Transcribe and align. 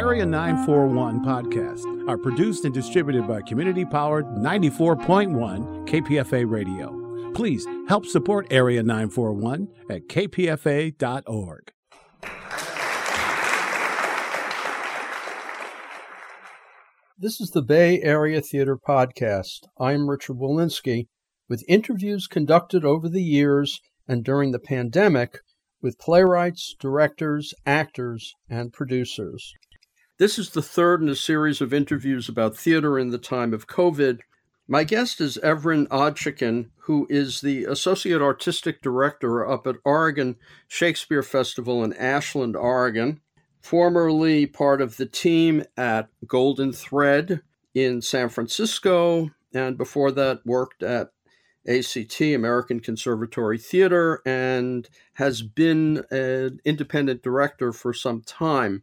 Area 0.00 0.24
941 0.24 1.22
podcasts 1.22 1.84
are 2.08 2.16
produced 2.16 2.64
and 2.64 2.72
distributed 2.72 3.28
by 3.28 3.42
community 3.42 3.84
powered 3.84 4.24
94.1 4.28 5.86
KPFA 5.86 6.50
Radio. 6.50 7.32
Please 7.34 7.66
help 7.86 8.06
support 8.06 8.46
Area 8.50 8.82
941 8.82 9.68
at 9.90 10.08
kpfa.org. 10.08 11.72
This 17.18 17.38
is 17.38 17.50
the 17.50 17.60
Bay 17.60 18.00
Area 18.00 18.40
Theater 18.40 18.78
Podcast. 18.78 19.66
I'm 19.78 20.08
Richard 20.08 20.38
Wolinsky 20.38 21.08
with 21.46 21.62
interviews 21.68 22.26
conducted 22.26 22.86
over 22.86 23.06
the 23.10 23.22
years 23.22 23.82
and 24.08 24.24
during 24.24 24.52
the 24.52 24.58
pandemic 24.58 25.40
with 25.82 25.98
playwrights, 25.98 26.74
directors, 26.80 27.52
actors, 27.66 28.34
and 28.48 28.72
producers. 28.72 29.52
This 30.20 30.38
is 30.38 30.50
the 30.50 30.60
third 30.60 31.00
in 31.00 31.08
a 31.08 31.16
series 31.16 31.62
of 31.62 31.72
interviews 31.72 32.28
about 32.28 32.54
theater 32.54 32.98
in 32.98 33.08
the 33.08 33.16
time 33.16 33.54
of 33.54 33.66
COVID. 33.66 34.20
My 34.68 34.84
guest 34.84 35.18
is 35.18 35.38
Evren 35.42 35.88
Odcikin, 35.88 36.68
who 36.80 37.06
is 37.08 37.40
the 37.40 37.64
Associate 37.64 38.20
Artistic 38.20 38.82
Director 38.82 39.50
up 39.50 39.66
at 39.66 39.76
Oregon 39.82 40.36
Shakespeare 40.68 41.22
Festival 41.22 41.82
in 41.82 41.94
Ashland, 41.94 42.54
Oregon, 42.54 43.22
formerly 43.62 44.44
part 44.44 44.82
of 44.82 44.98
the 44.98 45.06
team 45.06 45.64
at 45.78 46.10
Golden 46.26 46.74
Thread 46.74 47.40
in 47.72 48.02
San 48.02 48.28
Francisco, 48.28 49.30
and 49.54 49.78
before 49.78 50.12
that 50.12 50.44
worked 50.44 50.82
at 50.82 51.12
ACT, 51.66 52.20
American 52.20 52.80
Conservatory 52.80 53.56
Theater, 53.56 54.20
and 54.26 54.86
has 55.14 55.40
been 55.40 56.04
an 56.10 56.60
independent 56.66 57.22
director 57.22 57.72
for 57.72 57.94
some 57.94 58.20
time. 58.20 58.82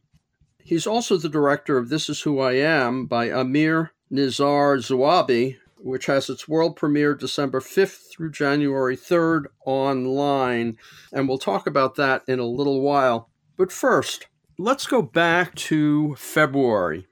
He's 0.67 0.85
also 0.85 1.15
the 1.15 1.29
director 1.29 1.77
of 1.77 1.87
This 1.87 2.09
Is 2.09 2.23
Who 2.23 2.41
I 2.41 2.55
Am 2.55 3.05
by 3.05 3.29
Amir 3.29 3.93
Nizar 4.11 4.75
Zuabi, 4.79 5.55
which 5.77 6.07
has 6.07 6.29
its 6.29 6.45
world 6.45 6.75
premiere 6.75 7.15
December 7.15 7.61
5th 7.61 8.11
through 8.11 8.31
January 8.31 8.97
3rd 8.97 9.45
online. 9.65 10.77
And 11.13 11.29
we'll 11.29 11.37
talk 11.37 11.67
about 11.67 11.95
that 11.95 12.23
in 12.27 12.39
a 12.39 12.45
little 12.45 12.81
while. 12.81 13.29
But 13.55 13.71
first, 13.71 14.27
let's 14.57 14.85
go 14.85 15.01
back 15.01 15.55
to 15.55 16.15
February. 16.15 17.07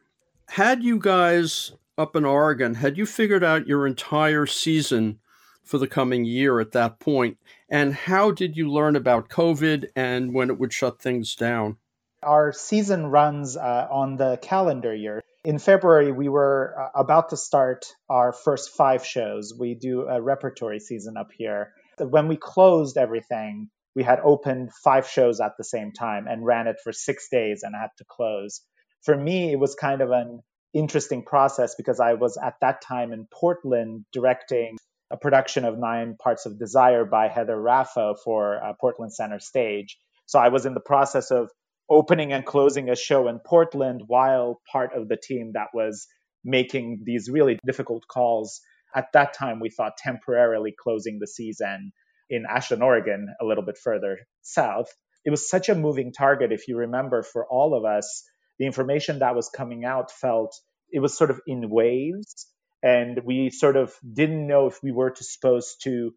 Had 0.50 0.84
you 0.84 1.00
guys 1.00 1.72
up 1.97 2.17
in 2.17 2.25
Oregon, 2.25 2.73
had 2.73 2.97
you 2.97 3.06
figured 3.06 3.45
out 3.45 3.67
your 3.67 3.88
entire 3.88 4.45
season 4.45 5.19
for 5.64 5.78
the 5.78 5.88
coming 5.88 6.25
year 6.25 6.59
at 6.59 6.73
that 6.73 7.00
point? 7.00 7.38
And 7.69 7.94
how 7.94 8.31
did 8.31 8.58
you 8.58 8.69
learn 8.69 8.97
about 8.97 9.30
COVID 9.30 9.86
and 9.95 10.34
when 10.34 10.50
it 10.50 10.59
would 10.59 10.73
shut 10.73 11.02
things 11.02 11.36
down? 11.36 11.78
Our 12.26 12.54
season 12.54 13.06
runs 13.08 13.56
uh, 13.56 13.88
on 13.92 14.18
the 14.18 14.40
calendar 14.42 14.94
year. 14.94 15.22
In 15.44 15.59
February, 15.59 16.12
we 16.12 16.28
were 16.28 16.76
uh, 16.76 17.00
about 17.00 17.30
to 17.30 17.38
start 17.38 17.86
our 18.09 18.34
first 18.34 18.72
five 18.76 19.06
shows. 19.06 19.54
We 19.58 19.76
do 19.76 20.08
a 20.08 20.20
repertory 20.20 20.80
season 20.80 21.18
up 21.18 21.30
here. 21.38 21.73
When 22.00 22.28
we 22.28 22.36
closed 22.36 22.98
everything, 22.98 23.70
we 23.96 24.03
had 24.03 24.20
opened 24.23 24.72
five 24.84 25.08
shows 25.08 25.40
at 25.40 25.52
the 25.58 25.64
same 25.64 25.92
time 25.92 26.26
and 26.28 26.44
ran 26.44 26.68
it 26.68 26.78
for 26.84 26.92
six 26.92 27.30
days 27.30 27.62
and 27.62 27.76
had 27.76 27.92
to 28.00 28.06
close. 28.09 28.62
For 29.03 29.16
me, 29.16 29.52
it 29.52 29.59
was 29.59 29.76
kind 29.76 30.02
of 30.02 30.09
an 30.09 30.42
interesting 30.73 31.23
process 31.23 31.76
because 31.76 32.00
I 32.00 32.16
was 32.16 32.38
at 32.44 32.56
that 32.62 32.81
time 32.81 33.14
in 33.14 33.28
Portland 33.31 34.06
directing 34.12 34.78
a 35.12 35.18
production 35.18 35.64
of 35.64 35.78
Nine 35.78 36.16
Parts 36.22 36.48
of 36.48 36.58
Desire 36.58 37.06
by 37.06 37.28
Heather 37.28 37.56
Raffo 37.56 38.16
for 38.23 38.62
uh, 38.64 38.73
Portland 38.81 39.14
Center 39.14 39.40
Stage. 39.40 39.98
So 40.26 40.40
I 40.40 40.50
was 40.50 40.66
in 40.66 40.73
the 40.73 40.80
process 40.80 41.30
of 41.30 41.52
opening 41.89 42.33
and 42.33 42.45
closing 42.45 42.89
a 42.89 42.95
show 42.95 43.28
in 43.28 43.39
Portland 43.39 44.02
while 44.08 44.61
part 44.72 44.91
of 44.95 45.08
the 45.08 45.17
team 45.17 45.52
that 45.53 45.67
was 45.73 46.08
making 46.44 47.02
these 47.05 47.29
really 47.29 47.59
difficult 47.66 48.03
calls. 48.07 48.62
At 48.96 49.12
that 49.13 49.34
time, 49.34 49.59
we 49.59 49.69
thought 49.69 49.97
temporarily 49.97 50.74
closing 50.78 51.19
the 51.19 51.28
season 51.28 51.91
in 52.29 52.45
Ashland, 52.50 52.81
Oregon, 52.81 53.28
a 53.41 53.45
little 53.45 53.63
bit 53.63 53.78
further 53.78 54.19
south. 54.41 54.88
It 55.25 55.31
was 55.31 55.50
such 55.50 55.69
a 55.69 55.75
moving 55.75 56.12
target, 56.13 56.51
if 56.51 56.68
you 56.68 56.78
remember, 56.78 57.24
for 57.24 57.45
all 57.45 57.75
of 57.75 57.84
us. 57.84 58.24
The 58.57 58.66
information 58.66 59.19
that 59.19 59.35
was 59.35 59.50
coming 59.50 59.84
out 59.84 60.12
felt 60.12 60.56
it 60.90 61.00
was 61.00 61.18
sort 61.18 61.29
of 61.29 61.41
in 61.45 61.69
waves, 61.69 62.47
and 62.81 63.19
we 63.25 63.50
sort 63.50 63.75
of 63.75 63.94
didn't 64.13 64.47
know 64.47 64.68
if 64.68 64.81
we 64.81 64.91
were 64.91 65.09
to, 65.09 65.24
supposed 65.24 65.81
to 65.84 66.13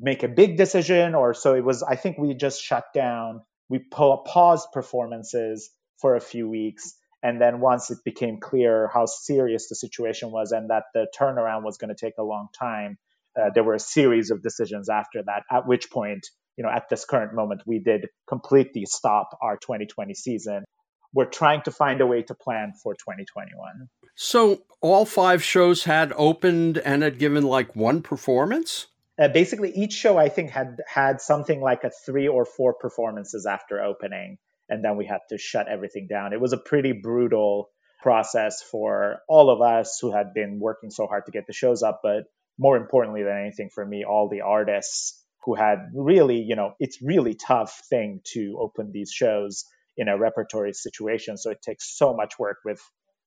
make 0.00 0.22
a 0.22 0.28
big 0.28 0.56
decision 0.56 1.14
or 1.14 1.34
so. 1.34 1.54
It 1.54 1.64
was, 1.64 1.82
I 1.82 1.96
think 1.96 2.18
we 2.18 2.34
just 2.34 2.62
shut 2.62 2.84
down 2.94 3.42
we 3.68 3.78
paused 3.78 4.68
performances 4.72 5.70
for 6.00 6.16
a 6.16 6.20
few 6.20 6.48
weeks. 6.48 6.94
And 7.22 7.40
then 7.40 7.60
once 7.60 7.90
it 7.90 7.98
became 8.04 8.38
clear 8.38 8.88
how 8.92 9.06
serious 9.06 9.68
the 9.68 9.74
situation 9.74 10.30
was 10.30 10.52
and 10.52 10.70
that 10.70 10.84
the 10.94 11.06
turnaround 11.18 11.64
was 11.64 11.78
going 11.78 11.94
to 11.94 11.94
take 11.94 12.14
a 12.18 12.22
long 12.22 12.48
time, 12.56 12.98
uh, 13.36 13.50
there 13.54 13.64
were 13.64 13.74
a 13.74 13.80
series 13.80 14.30
of 14.30 14.42
decisions 14.42 14.88
after 14.88 15.22
that. 15.24 15.42
At 15.50 15.66
which 15.66 15.90
point, 15.90 16.26
you 16.56 16.64
know, 16.64 16.70
at 16.70 16.88
this 16.88 17.04
current 17.04 17.34
moment, 17.34 17.62
we 17.66 17.78
did 17.78 18.06
completely 18.28 18.86
stop 18.86 19.36
our 19.42 19.56
2020 19.56 20.14
season. 20.14 20.64
We're 21.12 21.26
trying 21.26 21.62
to 21.62 21.70
find 21.70 22.00
a 22.00 22.06
way 22.06 22.22
to 22.22 22.34
plan 22.34 22.74
for 22.82 22.94
2021. 22.94 23.88
So 24.14 24.62
all 24.80 25.04
five 25.04 25.42
shows 25.42 25.84
had 25.84 26.12
opened 26.16 26.78
and 26.78 27.02
had 27.02 27.18
given 27.18 27.44
like 27.44 27.74
one 27.74 28.02
performance? 28.02 28.86
Uh, 29.18 29.28
basically 29.28 29.72
each 29.74 29.92
show 29.92 30.18
I 30.18 30.28
think 30.28 30.50
had 30.50 30.78
had 30.86 31.20
something 31.20 31.60
like 31.60 31.84
a 31.84 31.90
three 31.90 32.28
or 32.28 32.44
four 32.44 32.74
performances 32.74 33.46
after 33.46 33.82
opening, 33.82 34.38
and 34.68 34.84
then 34.84 34.96
we 34.96 35.06
had 35.06 35.20
to 35.30 35.38
shut 35.38 35.68
everything 35.68 36.06
down. 36.08 36.32
It 36.32 36.40
was 36.40 36.52
a 36.52 36.58
pretty 36.58 36.92
brutal 36.92 37.70
process 38.02 38.62
for 38.62 39.20
all 39.28 39.50
of 39.50 39.60
us 39.60 39.98
who 40.00 40.12
had 40.12 40.34
been 40.34 40.60
working 40.60 40.90
so 40.90 41.06
hard 41.06 41.26
to 41.26 41.32
get 41.32 41.46
the 41.46 41.52
shows 41.52 41.82
up, 41.82 42.00
but 42.02 42.24
more 42.58 42.76
importantly 42.76 43.22
than 43.22 43.36
anything 43.36 43.70
for 43.74 43.84
me, 43.84 44.04
all 44.04 44.28
the 44.28 44.42
artists 44.42 45.22
who 45.44 45.54
had 45.54 45.90
really, 45.94 46.40
you 46.40 46.56
know, 46.56 46.74
it's 46.78 47.00
really 47.00 47.34
tough 47.34 47.82
thing 47.88 48.20
to 48.24 48.58
open 48.60 48.90
these 48.92 49.10
shows 49.12 49.64
in 49.96 50.08
a 50.08 50.18
repertory 50.18 50.72
situation. 50.72 51.36
So 51.36 51.50
it 51.50 51.62
takes 51.62 51.96
so 51.96 52.14
much 52.14 52.38
work 52.38 52.58
with, 52.64 52.80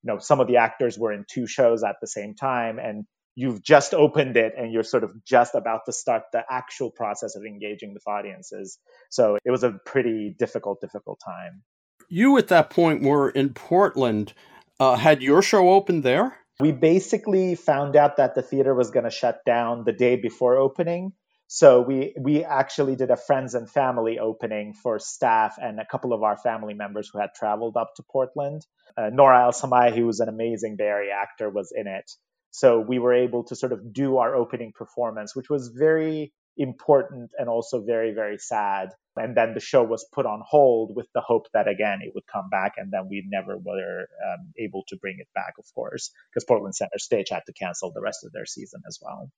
you 0.04 0.14
know, 0.14 0.20
some 0.20 0.40
of 0.40 0.48
the 0.48 0.58
actors 0.58 0.98
were 1.00 1.14
in 1.14 1.26
two 1.30 1.48
shows 1.48 1.84
at 1.84 1.96
the 2.02 2.08
same 2.08 2.36
time 2.36 2.78
and 2.80 3.06
you've 3.40 3.64
just 3.64 3.94
opened 3.94 4.36
it 4.36 4.54
and 4.58 4.74
you're 4.74 4.84
sort 4.84 5.06
of 5.06 5.12
just 5.24 5.56
about 5.56 5.86
to 5.86 5.94
start 5.94 6.24
the 6.34 6.44
actual 6.50 6.92
process 6.92 7.38
of 7.38 7.44
engaging 7.46 7.94
with 7.94 8.04
audiences. 8.06 8.78
So 9.10 9.38
it 9.46 9.50
was 9.50 9.64
a 9.64 9.72
pretty 9.86 10.36
difficult, 10.38 10.82
difficult 10.82 11.22
time. 11.26 11.64
You 12.10 12.38
at 12.38 12.50
that 12.50 12.70
point 12.70 13.02
were 13.02 13.30
in 13.30 13.54
Portland. 13.54 14.34
Uh, 14.78 14.96
had 14.96 15.22
your 15.22 15.42
show 15.42 15.70
opened 15.70 16.04
there? 16.04 16.36
We 16.60 16.74
basically 16.74 17.56
found 17.56 17.96
out 17.96 18.18
that 18.18 18.36
the 18.36 18.42
theater 18.42 18.76
was 18.76 18.92
going 18.92 19.06
to 19.06 19.10
shut 19.10 19.40
down 19.46 19.86
the 19.86 19.94
day 19.94 20.18
before 20.18 20.58
opening. 20.58 21.14
So 21.48 21.82
we 21.82 22.14
we 22.20 22.44
actually 22.44 22.96
did 22.98 23.10
a 23.10 23.18
friends 23.18 23.56
and 23.56 23.70
family 23.70 24.20
opening 24.20 24.74
for 24.74 25.00
staff 25.00 25.56
and 25.60 25.80
a 25.80 25.86
couple 25.86 26.14
of 26.14 26.24
our 26.24 26.38
family 26.38 26.74
members 26.74 27.10
who 27.12 27.20
had 27.20 27.30
traveled 27.34 27.78
up 27.78 27.92
to 27.96 28.04
Portland. 28.12 28.62
Uh, 28.98 29.10
Nora 29.12 29.44
El 29.46 29.54
Samahy, 29.54 29.96
who 29.96 30.06
was 30.06 30.20
an 30.20 30.30
amazing 30.30 30.76
Bay 30.76 30.86
Area 30.86 31.14
actor, 31.14 31.50
was 31.50 31.74
in 31.76 31.88
it. 31.88 32.12
So 32.52 32.80
we 32.80 33.00
were 33.00 33.14
able 33.14 33.44
to 33.46 33.56
sort 33.56 33.72
of 33.72 33.94
do 33.94 34.18
our 34.18 34.36
opening 34.36 34.74
performance, 34.74 35.36
which 35.36 35.50
was 35.50 35.70
very 35.70 36.34
important 36.58 37.32
and 37.38 37.48
also 37.48 37.82
very, 37.82 38.14
very 38.14 38.38
sad. 38.38 38.90
And 39.16 39.36
then 39.36 39.54
the 39.54 39.60
show 39.60 39.84
was 39.84 40.06
put 40.12 40.26
on 40.26 40.42
hold 40.46 40.96
with 40.96 41.08
the 41.14 41.22
hope 41.22 41.48
that 41.54 41.68
again 41.68 42.00
it 42.02 42.12
would 42.14 42.28
come 42.32 42.50
back, 42.50 42.74
and 42.78 42.92
then 42.92 43.08
we 43.10 43.26
never 43.28 43.58
were 43.58 44.08
um, 44.26 44.54
able 44.58 44.84
to 44.90 44.98
bring 44.98 45.18
it 45.20 45.28
back, 45.34 45.54
of 45.58 45.66
course, 45.74 46.12
because 46.30 46.46
Portland 46.46 46.76
Center 46.76 46.98
Stage 46.98 47.30
had 47.30 47.44
to 47.48 47.54
cancel 47.54 47.92
the 47.92 48.02
rest 48.02 48.24
of 48.24 48.32
their 48.32 48.46
season 48.46 48.82
as 48.88 49.00
well. 49.02 49.30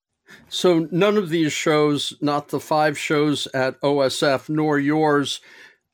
So 0.50 0.88
none 0.92 1.18
of 1.18 1.30
these 1.30 1.54
shows, 1.54 2.14
not 2.22 2.50
the 2.50 2.60
five 2.60 2.98
shows 2.98 3.48
at 3.54 3.80
OSF 3.82 4.50
nor 4.50 4.80
yours, 4.80 5.42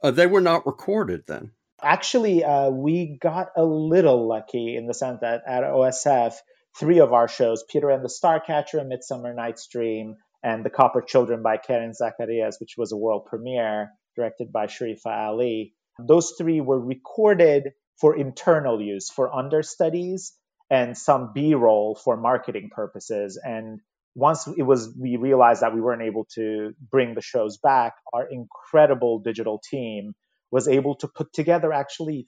uh, 0.04 0.12
they 0.12 0.28
were 0.28 0.42
not 0.42 0.66
recorded 0.66 1.24
then. 1.28 1.52
Actually, 1.82 2.44
uh, 2.44 2.70
we 2.70 3.18
got 3.22 3.50
a 3.56 3.64
little 3.64 4.28
lucky 4.28 4.76
in 4.76 4.88
the 4.88 4.94
sense 4.94 5.20
that 5.22 5.44
at 5.46 5.64
OSF 5.64 6.34
three 6.80 7.00
of 7.00 7.14
our 7.14 7.28
shows 7.28 7.64
Peter 7.70 7.90
and 7.90 8.04
the 8.04 8.10
Starcatcher, 8.10 8.86
Midsummer 8.88 9.34
Night's 9.34 9.68
Dream, 9.68 10.16
and 10.44 10.64
The 10.64 10.70
Copper 10.70 11.02
Children 11.02 11.42
by 11.42 11.58
Karen 11.58 11.92
Zacarías, 11.92 12.60
which 12.60 12.76
was 12.78 12.92
a 12.92 12.98
world 12.98 13.26
premiere 13.26 13.92
directed 14.16 14.52
by 14.52 14.68
Shariffa 14.68 15.08
Ali. 15.08 15.74
Those 16.00 16.34
three 16.38 16.62
were 16.62 16.80
recorded 16.80 17.72
for 18.00 18.16
internal 18.16 18.82
use, 18.82 19.10
for 19.10 19.34
understudies, 19.34 20.34
and 20.70 20.98
some 20.98 21.32
B 21.34 21.56
roll 21.56 21.96
for 21.96 22.18
marketing 22.18 22.70
purposes. 22.72 23.40
And 23.44 23.80
once 24.16 24.48
it 24.48 24.64
was 24.64 24.94
we 25.00 25.16
realized 25.16 25.62
that 25.62 25.74
we 25.74 25.82
weren't 25.82 26.04
able 26.04 26.26
to 26.36 26.74
bring 26.92 27.16
the 27.16 27.22
shows 27.22 27.58
back, 27.58 27.94
our 28.14 28.28
incredible 28.30 29.20
digital 29.20 29.60
team 29.60 30.14
was 30.52 30.68
able 30.68 30.96
to 30.96 31.08
put 31.08 31.34
together 31.34 31.74
actually 31.74 32.28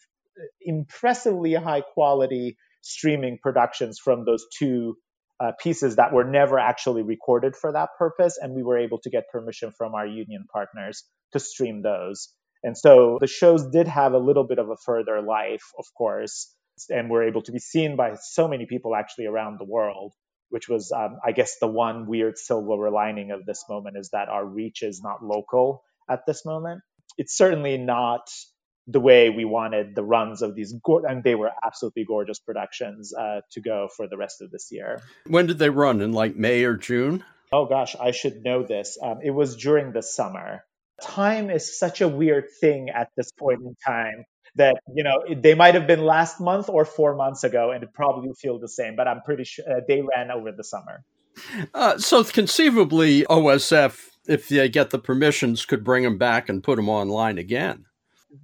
impressively 0.62 1.54
high 1.54 1.82
quality 1.82 2.58
streaming 2.82 3.38
productions 3.42 4.00
from 4.00 4.26
those 4.26 4.46
two 4.58 4.96
uh, 5.40 5.52
pieces 5.62 5.96
that 5.96 6.14
were 6.14 6.26
never 6.26 6.60
actually 6.60 7.02
recorded 7.02 7.56
for 7.56 7.72
that 7.72 7.90
purpose. 7.98 8.38
And 8.42 8.54
we 8.54 8.64
were 8.64 8.78
able 8.78 9.00
to 9.00 9.10
get 9.10 9.30
permission 9.32 9.72
from 9.78 9.96
our 9.96 10.06
union 10.06 10.46
partners 10.52 11.04
to 11.34 11.40
stream 11.40 11.82
those. 11.82 12.30
And 12.64 12.78
so 12.78 13.18
the 13.22 13.28
shows 13.28 13.70
did 13.72 13.88
have 13.88 14.14
a 14.14 14.18
little 14.18 14.44
bit 14.44 14.60
of 14.60 14.70
a 14.70 14.76
further 14.86 15.22
life, 15.22 15.64
of 15.78 15.86
course, 15.98 16.54
and 16.90 17.10
were 17.10 17.24
able 17.24 17.42
to 17.44 17.52
be 17.52 17.60
seen 17.60 17.96
by 17.96 18.16
so 18.22 18.48
many 18.48 18.66
people 18.66 18.96
actually 18.96 19.28
around 19.28 19.60
the 19.60 19.66
world, 19.66 20.12
which 20.50 20.68
was, 20.68 20.92
um, 20.92 21.20
I 21.26 21.32
guess, 21.32 21.56
the 21.62 21.68
one 21.68 22.08
weird 22.08 22.38
silver 22.38 22.90
lining 22.90 23.32
of 23.32 23.46
this 23.46 23.64
moment 23.70 23.96
is 23.98 24.10
that 24.12 24.28
our 24.30 24.46
reach 24.46 24.84
is 24.84 25.02
not 25.02 25.24
local 25.24 25.84
at 26.10 26.26
this 26.28 26.46
moment. 26.46 26.82
It's 27.18 27.36
certainly 27.36 27.78
not 27.78 28.28
the 28.88 29.00
way 29.00 29.30
we 29.30 29.46
wanted 29.46 29.96
the 29.96 30.04
runs 30.04 30.42
of 30.42 30.56
these, 30.56 30.74
go- 30.84 31.06
and 31.06 31.24
they 31.24 31.36
were 31.36 31.52
absolutely 31.64 32.06
gorgeous 32.06 32.40
productions 32.40 33.14
uh, 33.14 33.42
to 33.52 33.62
go 33.62 33.88
for 33.96 34.08
the 34.08 34.18
rest 34.18 34.42
of 34.42 34.50
this 34.52 34.70
year. 34.72 35.02
When 35.28 35.46
did 35.46 35.60
they 35.60 35.70
run? 35.70 36.02
In 36.02 36.12
like 36.12 36.36
May 36.36 36.64
or 36.64 36.76
June? 36.76 37.24
Oh 37.52 37.66
gosh, 37.66 37.96
I 38.00 38.12
should 38.12 38.44
know 38.44 38.64
this. 38.64 38.98
Um, 39.02 39.20
it 39.24 39.32
was 39.32 39.56
during 39.56 39.92
the 39.92 40.04
summer. 40.04 40.64
Time 41.02 41.50
is 41.50 41.78
such 41.80 42.02
a 42.02 42.08
weird 42.08 42.46
thing 42.60 42.90
at 42.90 43.10
this 43.16 43.32
point 43.32 43.62
in 43.62 43.76
time 43.86 44.26
that 44.56 44.76
you 44.94 45.04
know 45.04 45.24
they 45.36 45.56
might 45.56 45.76
have 45.76 45.88
been 45.88 46.04
last 46.04 46.40
month 46.40 46.70
or 46.70 46.86
four 46.86 47.16
months 47.16 47.44
ago, 47.44 47.72
and 47.72 47.84
it 47.84 47.94
probably 47.94 48.32
feel 48.40 48.60
the 48.60 48.68
same. 48.68 48.96
But 48.96 49.08
I'm 49.08 49.22
pretty 49.22 49.46
sure 49.46 49.66
uh, 49.70 49.82
they 49.88 50.02
ran 50.02 50.32
over 50.32 50.52
the 50.52 50.64
summer. 50.64 51.04
Uh, 51.74 51.98
so 51.98 52.24
conceivably, 52.24 53.24
OSF, 53.24 54.10
if 54.28 54.50
they 54.50 54.68
get 54.70 54.90
the 54.90 55.00
permissions, 55.00 55.66
could 55.66 55.84
bring 55.84 56.04
them 56.04 56.18
back 56.18 56.50
and 56.50 56.64
put 56.64 56.76
them 56.76 56.90
online 56.90 57.38
again. 57.38 57.86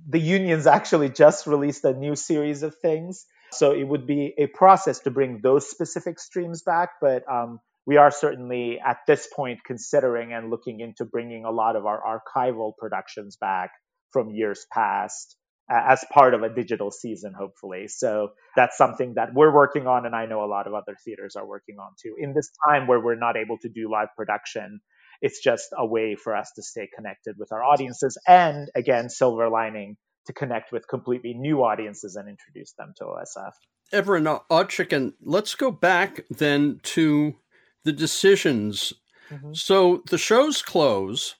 The 0.09 0.19
unions 0.19 0.67
actually 0.67 1.09
just 1.09 1.47
released 1.47 1.83
a 1.85 1.93
new 1.93 2.15
series 2.15 2.63
of 2.63 2.75
things, 2.81 3.25
so 3.51 3.71
it 3.71 3.83
would 3.83 4.07
be 4.07 4.33
a 4.37 4.47
process 4.47 4.99
to 5.01 5.11
bring 5.11 5.41
those 5.41 5.69
specific 5.69 6.19
streams 6.19 6.63
back. 6.63 6.91
But 7.01 7.23
um, 7.31 7.59
we 7.85 7.97
are 7.97 8.11
certainly 8.11 8.79
at 8.79 8.97
this 9.07 9.27
point 9.33 9.59
considering 9.63 10.33
and 10.33 10.49
looking 10.49 10.79
into 10.79 11.05
bringing 11.05 11.45
a 11.45 11.51
lot 11.51 11.75
of 11.75 11.85
our 11.85 12.01
archival 12.01 12.73
productions 12.77 13.37
back 13.37 13.71
from 14.11 14.31
years 14.31 14.65
past 14.71 15.35
as 15.69 16.03
part 16.11 16.33
of 16.33 16.43
a 16.43 16.49
digital 16.49 16.91
season, 16.91 17.33
hopefully. 17.33 17.87
So 17.87 18.29
that's 18.55 18.77
something 18.77 19.15
that 19.15 19.33
we're 19.33 19.53
working 19.53 19.87
on, 19.87 20.05
and 20.05 20.15
I 20.15 20.25
know 20.25 20.43
a 20.43 20.47
lot 20.47 20.67
of 20.67 20.73
other 20.73 20.95
theaters 21.03 21.35
are 21.35 21.45
working 21.45 21.77
on 21.79 21.91
too. 22.01 22.15
In 22.19 22.33
this 22.33 22.51
time 22.67 22.87
where 22.87 22.99
we're 22.99 23.15
not 23.15 23.35
able 23.35 23.57
to 23.59 23.69
do 23.69 23.89
live 23.91 24.09
production, 24.15 24.79
it's 25.21 25.41
just 25.41 25.67
a 25.77 25.85
way 25.85 26.15
for 26.15 26.35
us 26.35 26.51
to 26.55 26.63
stay 26.63 26.87
connected 26.93 27.35
with 27.37 27.51
our 27.51 27.63
audiences, 27.63 28.17
and 28.27 28.69
again, 28.75 29.09
silver 29.09 29.49
lining 29.49 29.97
to 30.25 30.33
connect 30.33 30.71
with 30.71 30.87
completely 30.87 31.33
new 31.33 31.63
audiences 31.63 32.15
and 32.15 32.27
introduce 32.27 32.73
them 32.73 32.93
to 32.97 33.05
OSF. 33.05 33.51
Everin 33.91 34.27
Odd 34.49 34.69
Chicken, 34.69 35.13
let's 35.21 35.55
go 35.55 35.71
back 35.71 36.25
then 36.29 36.79
to 36.83 37.35
the 37.83 37.93
decisions. 37.93 38.93
Mm-hmm. 39.29 39.53
So 39.53 40.03
the 40.09 40.17
shows 40.17 40.61
close. 40.61 41.35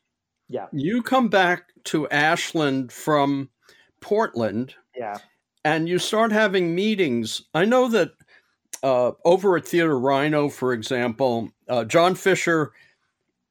Yeah. 0.48 0.68
You 0.72 1.02
come 1.02 1.30
back 1.30 1.70
to 1.86 2.08
Ashland 2.10 2.92
from 2.92 3.50
Portland. 4.02 4.76
Yeah. 4.96 5.18
And 5.64 5.90
you 5.90 5.98
start 5.98 6.32
having 6.32 6.76
meetings. 6.76 7.42
I 7.54 7.66
know 7.66 7.90
that 7.90 8.12
uh, 8.84 9.14
over 9.24 9.58
at 9.58 9.66
Theater 9.68 9.98
Rhino, 9.98 10.50
for 10.50 10.74
example, 10.74 11.50
uh, 11.68 11.86
John 11.86 12.14
Fisher, 12.14 12.72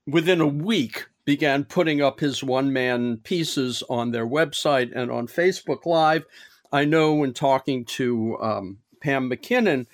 within 0.06 0.40
a 0.40 0.46
week, 0.46 1.06
began 1.24 1.64
putting 1.64 2.02
up 2.02 2.20
his 2.20 2.44
one 2.44 2.72
man 2.72 3.18
pieces 3.18 3.82
on 3.88 4.10
their 4.10 4.26
website 4.26 4.92
and 4.94 5.10
on 5.10 5.26
Facebook 5.26 5.86
Live. 5.86 6.24
I 6.70 6.84
know 6.84 7.14
when 7.14 7.32
talking 7.32 7.84
to 7.86 8.38
um, 8.40 8.78
Pam 9.00 9.28
MacKinnon 9.28 9.86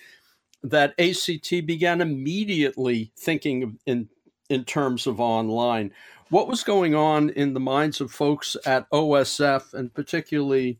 that 0.62 0.94
ACT 0.98 1.66
began 1.66 2.00
immediately 2.00 3.12
thinking 3.16 3.78
in, 3.86 4.08
in 4.48 4.64
terms 4.64 5.06
of 5.06 5.20
online. 5.20 5.92
What 6.28 6.48
was 6.48 6.62
going 6.62 6.94
on 6.94 7.30
in 7.30 7.54
the 7.54 7.60
minds 7.60 8.00
of 8.00 8.12
folks 8.12 8.56
at 8.64 8.88
OSF 8.90 9.74
and 9.74 9.92
particularly 9.92 10.78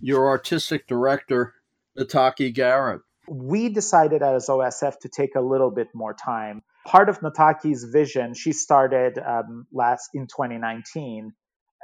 your 0.00 0.28
artistic 0.28 0.86
director, 0.86 1.54
Nataki 1.98 2.52
Garrett? 2.52 3.02
We 3.28 3.68
decided 3.68 4.22
as 4.22 4.48
OSF 4.48 5.00
to 5.00 5.08
take 5.08 5.34
a 5.34 5.40
little 5.40 5.70
bit 5.70 5.88
more 5.94 6.14
time. 6.14 6.62
Part 6.86 7.08
of 7.08 7.20
Nataki's 7.20 7.84
vision, 7.84 8.34
she 8.34 8.52
started 8.52 9.18
um, 9.18 9.66
last 9.72 10.10
in 10.14 10.28
2019. 10.28 11.32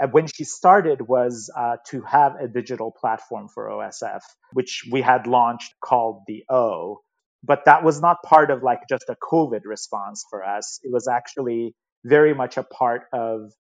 Uh, 0.01 0.07
when 0.09 0.29
she 0.29 0.45
started 0.45 1.03
was 1.03 1.51
uh, 1.57 1.77
to 1.89 2.03
have 2.03 2.37
a 2.37 2.47
digital 2.47 2.93
platform 2.93 3.49
for 3.53 3.69
OSF, 3.69 4.21
which 4.53 4.85
we 4.93 5.03
had 5.03 5.27
launched 5.27 5.75
called 5.85 6.23
the 6.29 6.45
O. 6.49 7.01
But 7.43 7.65
that 7.65 7.83
was 7.83 8.01
not 8.01 8.23
part 8.23 8.53
of 8.53 8.63
like 8.63 8.83
just 8.89 9.07
a 9.09 9.17
COVID 9.21 9.63
response 9.65 10.25
for 10.31 10.45
us. 10.45 10.79
It 10.85 10.93
was 10.93 11.09
actually 11.09 11.75
very 12.05 12.33
much 12.33 12.57
a 12.57 12.63
part 12.63 13.03
of 13.13 13.53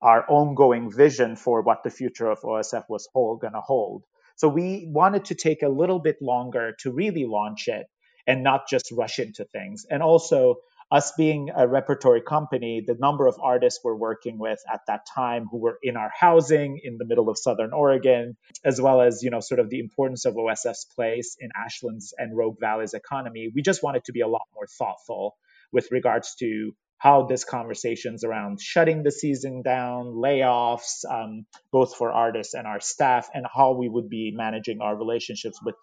our 0.00 0.24
ongoing 0.30 0.90
vision 0.90 1.36
for 1.36 1.60
what 1.60 1.84
the 1.84 1.90
future 1.90 2.30
of 2.30 2.40
OSF 2.40 2.84
was 2.88 3.06
going 3.14 3.52
to 3.52 3.60
hold. 3.60 4.04
So 4.36 4.48
we 4.48 4.86
wanted 4.90 5.26
to 5.26 5.34
take 5.34 5.62
a 5.62 5.68
little 5.68 5.98
bit 5.98 6.16
longer 6.22 6.74
to 6.80 6.92
really 6.92 7.26
launch 7.26 7.68
it 7.68 7.86
and 8.26 8.42
not 8.42 8.68
just 8.68 8.92
rush 8.92 9.18
into 9.18 9.44
things. 9.44 9.86
And 9.90 10.02
also, 10.02 10.56
us 10.90 11.12
being 11.16 11.50
a 11.54 11.66
repertory 11.66 12.22
company, 12.22 12.82
the 12.86 12.96
number 12.98 13.26
of 13.26 13.36
artists 13.42 13.80
we're 13.82 13.96
working 13.96 14.38
with 14.38 14.60
at 14.72 14.80
that 14.86 15.06
time 15.14 15.46
who 15.50 15.58
were 15.58 15.78
in 15.82 15.96
our 15.96 16.10
housing 16.18 16.80
in 16.82 16.96
the 16.96 17.04
middle 17.04 17.28
of 17.28 17.38
Southern 17.38 17.72
Oregon, 17.72 18.36
as 18.64 18.80
well 18.80 19.00
as, 19.00 19.22
you 19.22 19.30
know, 19.30 19.40
sort 19.40 19.58
of 19.58 19.68
the 19.68 19.80
importance 19.80 20.24
of 20.24 20.34
OSF's 20.34 20.86
place 20.94 21.36
in 21.40 21.50
Ashland's 21.56 22.14
and 22.16 22.36
Rogue 22.36 22.58
Valley's 22.60 22.94
economy, 22.94 23.50
we 23.54 23.62
just 23.62 23.82
wanted 23.82 24.04
to 24.04 24.12
be 24.12 24.20
a 24.20 24.28
lot 24.28 24.42
more 24.54 24.66
thoughtful 24.78 25.36
with 25.72 25.90
regards 25.90 26.36
to 26.36 26.72
how 26.98 27.26
this 27.26 27.44
conversations 27.44 28.24
around 28.24 28.60
shutting 28.60 29.02
the 29.02 29.10
season 29.10 29.62
down, 29.62 30.14
layoffs, 30.14 31.04
um, 31.10 31.44
both 31.70 31.94
for 31.94 32.10
artists 32.10 32.54
and 32.54 32.66
our 32.66 32.80
staff, 32.80 33.28
and 33.34 33.44
how 33.54 33.74
we 33.74 33.88
would 33.88 34.08
be 34.08 34.32
managing 34.34 34.80
our 34.80 34.96
relationships 34.96 35.60
with, 35.62 35.74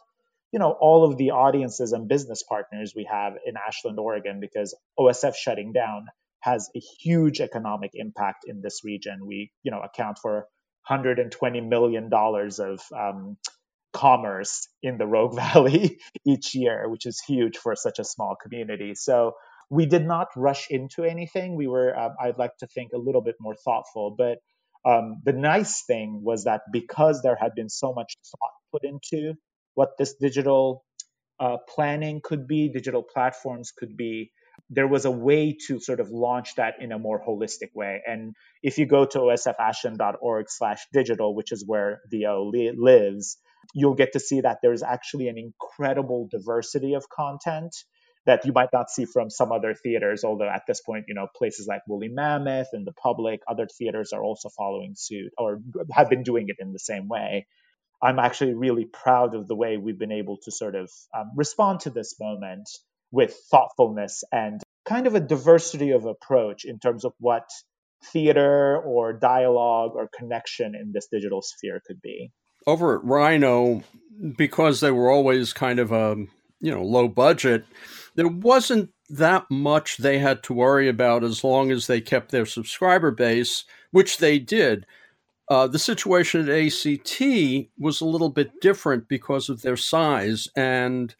you 0.54 0.60
know, 0.60 0.72
all 0.80 1.06
of 1.06 1.18
the 1.18 1.32
audiences 1.32 1.94
and 1.94 2.08
business 2.10 2.44
partners 2.44 2.94
we 2.96 3.10
have 3.12 3.36
in 3.46 3.56
Ashland, 3.58 4.00
Oregon, 4.00 4.40
because 4.42 4.76
OSF 5.00 5.36
shutting 5.36 5.74
down 5.74 6.08
has 6.42 6.70
a 6.78 6.82
huge 7.02 7.42
economic 7.42 7.92
impact 7.96 8.46
in 8.48 8.62
this 8.62 8.82
region. 8.86 9.26
We, 9.28 9.52
you 9.64 9.72
know, 9.72 9.82
account 9.82 10.20
for 10.22 10.48
120 10.88 11.62
million 11.62 12.10
dollars 12.10 12.60
of 12.60 12.82
um, 12.98 13.38
commerce 13.94 14.68
in 14.84 14.98
the 14.98 15.08
Rogue 15.08 15.36
Valley 15.38 16.00
each 16.28 16.56
year, 16.56 16.90
which 16.90 17.06
is 17.08 17.22
huge 17.28 17.58
for 17.58 17.76
such 17.76 18.00
a 18.00 18.06
small 18.06 18.38
community. 18.42 18.96
So 18.96 19.34
we 19.72 19.88
did 19.88 20.06
not 20.06 20.30
rush 20.38 20.68
into 20.70 21.04
anything. 21.06 21.56
We 21.56 21.68
were, 21.68 21.98
um, 21.98 22.12
I'd 22.22 22.40
like 22.40 22.58
to 22.60 22.68
think, 22.68 22.92
a 22.94 23.00
little 23.00 23.22
bit 23.22 23.36
more 23.42 23.56
thoughtful. 23.56 24.16
But 24.18 24.40
um, 24.86 25.22
the 25.26 25.34
nice 25.34 25.84
thing 25.86 26.22
was 26.24 26.46
that 26.46 26.62
because 26.74 27.22
there 27.24 27.38
had 27.40 27.56
been 27.56 27.70
so 27.70 27.94
much 27.94 28.18
thought 28.32 28.52
put 28.72 28.84
into 28.86 29.36
what 29.76 29.98
this 29.98 30.16
digital 30.16 30.84
uh, 31.40 31.58
planning 31.74 32.22
could 32.24 32.48
be, 32.48 32.70
digital 32.70 33.04
platforms 33.04 33.72
could 33.76 33.98
be, 33.98 34.32
there 34.70 34.88
was 34.88 35.06
a 35.06 35.12
way 35.12 35.58
to 35.68 35.80
sort 35.80 36.00
of 36.00 36.10
launch 36.10 36.56
that 36.56 36.76
in 36.80 36.92
a 36.92 37.00
more 37.00 37.22
holistic 37.26 37.70
way. 37.76 38.02
And 38.06 38.34
if 38.62 38.78
you 38.78 38.86
go 38.86 39.06
to 39.06 39.20
osfashland.org 39.20 40.46
slash 40.50 40.86
digital, 40.94 41.36
which 41.36 41.52
is 41.52 41.64
where 41.66 42.02
the 42.10 42.28
O 42.28 42.52
lives, 42.54 43.38
you'll 43.74 43.96
get 43.96 44.14
to 44.14 44.20
see 44.20 44.42
that 44.42 44.60
there's 44.62 44.84
actually 44.84 45.28
an 45.28 45.38
incredible 45.38 46.28
diversity 46.30 46.94
of 46.94 47.10
content 47.10 47.76
that 48.26 48.46
you 48.46 48.54
might 48.54 48.70
not 48.72 48.90
see 48.90 49.06
from 49.06 49.30
some 49.30 49.52
other 49.52 49.74
theaters. 49.74 50.24
Although 50.24 50.50
at 50.50 50.64
this 50.68 50.82
point, 50.82 51.06
you 51.08 51.16
know, 51.16 51.28
places 51.36 51.68
like 51.68 51.82
Woolly 51.88 52.10
Mammoth 52.10 52.68
and 52.74 52.88
the 52.88 52.94
public, 52.94 53.42
other 53.48 53.68
theaters 53.78 54.14
are 54.14 54.24
also 54.24 54.50
following 54.50 54.94
suit 54.96 55.32
or 55.38 55.60
have 55.92 56.10
been 56.10 56.24
doing 56.24 56.46
it 56.48 56.58
in 56.60 56.72
the 56.72 56.80
same 56.80 57.08
way. 57.10 57.48
I'm 58.04 58.20
actually 58.20 58.54
really 58.54 58.86
proud 58.86 59.34
of 59.34 59.48
the 59.48 59.56
way 59.56 59.78
we've 59.78 59.98
been 59.98 60.12
able 60.12 60.38
to 60.44 60.52
sort 60.52 60.76
of 60.76 60.92
um, 61.18 61.32
respond 61.36 61.80
to 61.82 61.90
this 61.90 62.16
moment 62.20 62.70
with 63.12 63.34
thoughtfulness 63.50 64.26
and 64.32 64.62
kind 64.86 65.08
of 65.08 65.16
a 65.16 65.22
diversity 65.22 65.92
of 65.92 66.06
approach 66.06 66.66
in 66.66 66.80
terms 66.80 67.06
of 67.06 67.14
what 67.20 67.50
theater 68.12 68.78
or 68.78 69.14
dialogue 69.14 69.92
or 69.96 70.10
connection 70.18 70.76
in 70.76 70.92
this 70.92 71.08
digital 71.10 71.42
sphere 71.42 71.82
could 71.88 72.02
be. 72.02 72.32
Over 72.68 72.98
at 72.98 73.06
Rhino, 73.06 73.84
because 74.38 74.82
they 74.82 74.92
were 74.92 75.10
always 75.10 75.54
kind 75.54 75.80
of 75.80 75.92
a 75.92 76.16
you 76.60 76.72
know 76.72 76.84
low 76.84 77.08
budget, 77.08 77.66
there 78.16 78.28
wasn't 78.28 78.90
that 79.10 79.50
much 79.50 79.98
they 79.98 80.20
had 80.20 80.44
to 80.44 80.54
worry 80.54 80.90
about 80.90 81.24
as 81.24 81.44
long 81.44 81.72
as 81.72 81.88
they 81.88 82.02
kept 82.02 82.32
their 82.32 82.46
subscriber 82.46 83.12
base, 83.12 83.64
which 83.92 84.18
they 84.18 84.40
did. 84.40 84.86
Uh, 85.50 85.68
the 85.68 85.80
situation 85.80 86.48
at 86.48 86.66
ACT 86.66 87.22
was 87.78 88.02
a 88.02 88.06
little 88.06 88.30
bit 88.30 88.62
different 88.62 89.08
because 89.08 89.50
of 89.50 89.62
their 89.62 89.78
size, 89.78 90.48
and 90.56 91.16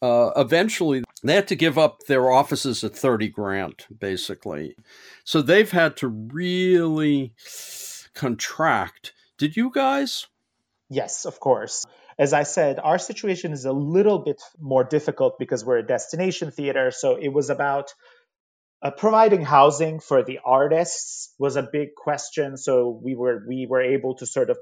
uh, 0.00 0.30
eventually 0.36 1.02
they 1.22 1.34
had 1.34 1.48
to 1.48 1.56
give 1.56 1.76
up 1.76 2.00
their 2.06 2.30
offices 2.30 2.84
at 2.84 2.96
30 2.96 3.28
Grant, 3.28 3.86
basically. 3.98 4.76
So 5.24 5.42
they've 5.42 5.70
had 5.70 5.96
to 5.98 6.08
really 6.08 7.32
contract. 8.14 9.12
Did 9.38 9.56
you 9.56 9.70
guys? 9.72 10.26
Yes, 10.88 11.24
of 11.24 11.40
course 11.40 11.84
as 12.18 12.32
I 12.32 12.42
said, 12.42 12.80
our 12.82 12.98
situation 12.98 13.52
is 13.52 13.64
a 13.64 13.72
little 13.72 14.18
bit 14.18 14.42
more 14.58 14.82
difficult 14.82 15.38
because 15.38 15.64
we're 15.64 15.78
a 15.78 15.86
destination 15.86 16.50
theater. 16.50 16.90
So 16.90 17.14
it 17.14 17.28
was 17.28 17.48
about 17.48 17.94
Uh, 18.80 18.92
providing 18.92 19.42
housing 19.42 19.98
for 19.98 20.22
the 20.22 20.38
artists 20.44 21.34
was 21.38 21.56
a 21.56 21.62
big 21.62 21.94
question. 21.96 22.56
So 22.56 23.00
we 23.02 23.16
were 23.16 23.42
we 23.46 23.66
were 23.68 23.82
able 23.82 24.14
to 24.16 24.26
sort 24.26 24.50
of 24.50 24.58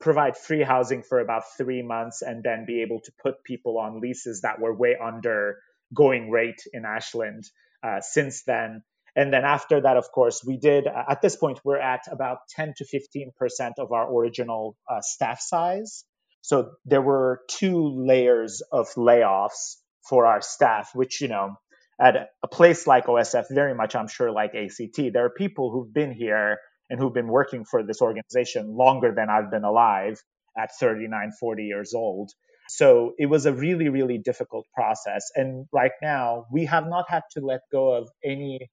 provide 0.00 0.36
free 0.36 0.62
housing 0.62 1.02
for 1.02 1.20
about 1.20 1.42
three 1.56 1.82
months 1.82 2.22
and 2.22 2.42
then 2.42 2.64
be 2.66 2.82
able 2.82 3.00
to 3.00 3.12
put 3.22 3.44
people 3.44 3.78
on 3.78 4.00
leases 4.00 4.40
that 4.42 4.60
were 4.60 4.74
way 4.74 4.96
under 4.96 5.58
going 5.94 6.30
rate 6.30 6.62
in 6.72 6.84
Ashland 6.84 7.44
uh, 7.82 8.00
since 8.00 8.44
then. 8.44 8.82
And 9.16 9.32
then 9.32 9.44
after 9.44 9.80
that, 9.80 9.96
of 9.96 10.12
course, 10.12 10.44
we 10.46 10.58
did, 10.58 10.86
uh, 10.86 11.04
at 11.10 11.20
this 11.20 11.34
point, 11.34 11.60
we're 11.64 11.80
at 11.80 12.02
about 12.10 12.38
10 12.50 12.74
to 12.76 12.84
15% 12.84 13.72
of 13.78 13.90
our 13.90 14.08
original 14.12 14.76
uh, 14.88 15.00
staff 15.00 15.40
size. 15.40 16.04
So 16.42 16.72
there 16.84 17.02
were 17.02 17.40
two 17.48 18.04
layers 18.06 18.62
of 18.70 18.86
layoffs 18.96 19.76
for 20.08 20.26
our 20.26 20.40
staff, 20.40 20.90
which, 20.94 21.20
you 21.20 21.28
know, 21.28 21.56
at 22.00 22.30
a 22.42 22.48
place 22.48 22.86
like 22.86 23.06
OSF, 23.06 23.46
very 23.50 23.74
much, 23.74 23.96
I'm 23.96 24.08
sure, 24.08 24.30
like 24.30 24.54
ACT, 24.54 25.12
there 25.12 25.24
are 25.24 25.30
people 25.30 25.70
who've 25.72 25.92
been 25.92 26.12
here 26.12 26.58
and 26.90 26.98
who've 26.98 27.12
been 27.12 27.28
working 27.28 27.64
for 27.64 27.82
this 27.82 28.00
organization 28.00 28.76
longer 28.76 29.12
than 29.14 29.28
I've 29.28 29.50
been 29.50 29.64
alive 29.64 30.20
at 30.56 30.70
39, 30.78 31.32
40 31.38 31.64
years 31.64 31.94
old. 31.94 32.30
So 32.68 33.14
it 33.18 33.26
was 33.26 33.46
a 33.46 33.52
really, 33.52 33.88
really 33.88 34.18
difficult 34.18 34.66
process. 34.74 35.30
And 35.34 35.66
right 35.72 35.92
now, 36.02 36.46
we 36.52 36.66
have 36.66 36.86
not 36.86 37.06
had 37.08 37.22
to 37.32 37.40
let 37.40 37.60
go 37.72 37.94
of 37.94 38.08
any 38.24 38.68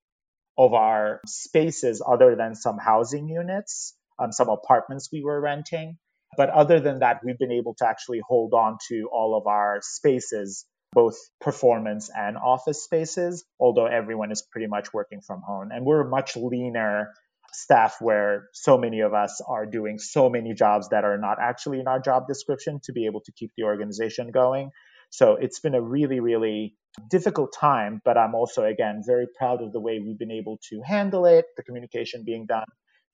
of 0.57 0.73
our 0.73 1.21
spaces 1.25 2.01
other 2.05 2.35
than 2.35 2.55
some 2.55 2.77
housing 2.77 3.27
units, 3.29 3.95
um, 4.19 4.31
some 4.31 4.49
apartments 4.49 5.09
we 5.11 5.23
were 5.23 5.39
renting. 5.39 5.97
But 6.37 6.49
other 6.49 6.79
than 6.79 6.99
that, 6.99 7.21
we've 7.23 7.37
been 7.37 7.51
able 7.51 7.75
to 7.75 7.87
actually 7.87 8.21
hold 8.27 8.53
on 8.53 8.77
to 8.89 9.09
all 9.11 9.37
of 9.37 9.47
our 9.47 9.79
spaces, 9.81 10.65
both 10.95 11.17
performance 11.41 12.09
and 12.15 12.37
office 12.37 12.83
spaces, 12.83 13.43
although 13.59 13.85
everyone 13.85 14.31
is 14.31 14.41
pretty 14.41 14.67
much 14.67 14.93
working 14.93 15.19
from 15.19 15.41
home. 15.41 15.69
And 15.71 15.85
we're 15.85 16.07
a 16.07 16.09
much 16.09 16.37
leaner 16.37 17.11
staff 17.51 17.97
where 17.99 18.47
so 18.53 18.77
many 18.77 19.01
of 19.01 19.13
us 19.13 19.41
are 19.45 19.65
doing 19.65 19.99
so 19.99 20.29
many 20.29 20.53
jobs 20.53 20.89
that 20.89 21.03
are 21.03 21.17
not 21.17 21.37
actually 21.39 21.81
in 21.81 21.87
our 21.87 21.99
job 21.99 22.27
description 22.27 22.79
to 22.85 22.93
be 22.93 23.05
able 23.07 23.19
to 23.25 23.33
keep 23.33 23.51
the 23.57 23.63
organization 23.63 24.31
going. 24.31 24.71
So 25.09 25.35
it's 25.35 25.59
been 25.59 25.75
a 25.75 25.81
really, 25.81 26.21
really 26.21 26.75
difficult 27.09 27.53
time, 27.53 28.01
but 28.05 28.17
I'm 28.17 28.33
also, 28.33 28.63
again, 28.63 29.03
very 29.05 29.27
proud 29.37 29.61
of 29.61 29.73
the 29.73 29.81
way 29.81 29.99
we've 29.99 30.17
been 30.17 30.31
able 30.31 30.59
to 30.69 30.81
handle 30.81 31.25
it, 31.25 31.45
the 31.57 31.63
communication 31.63 32.23
being 32.25 32.45
done, 32.45 32.65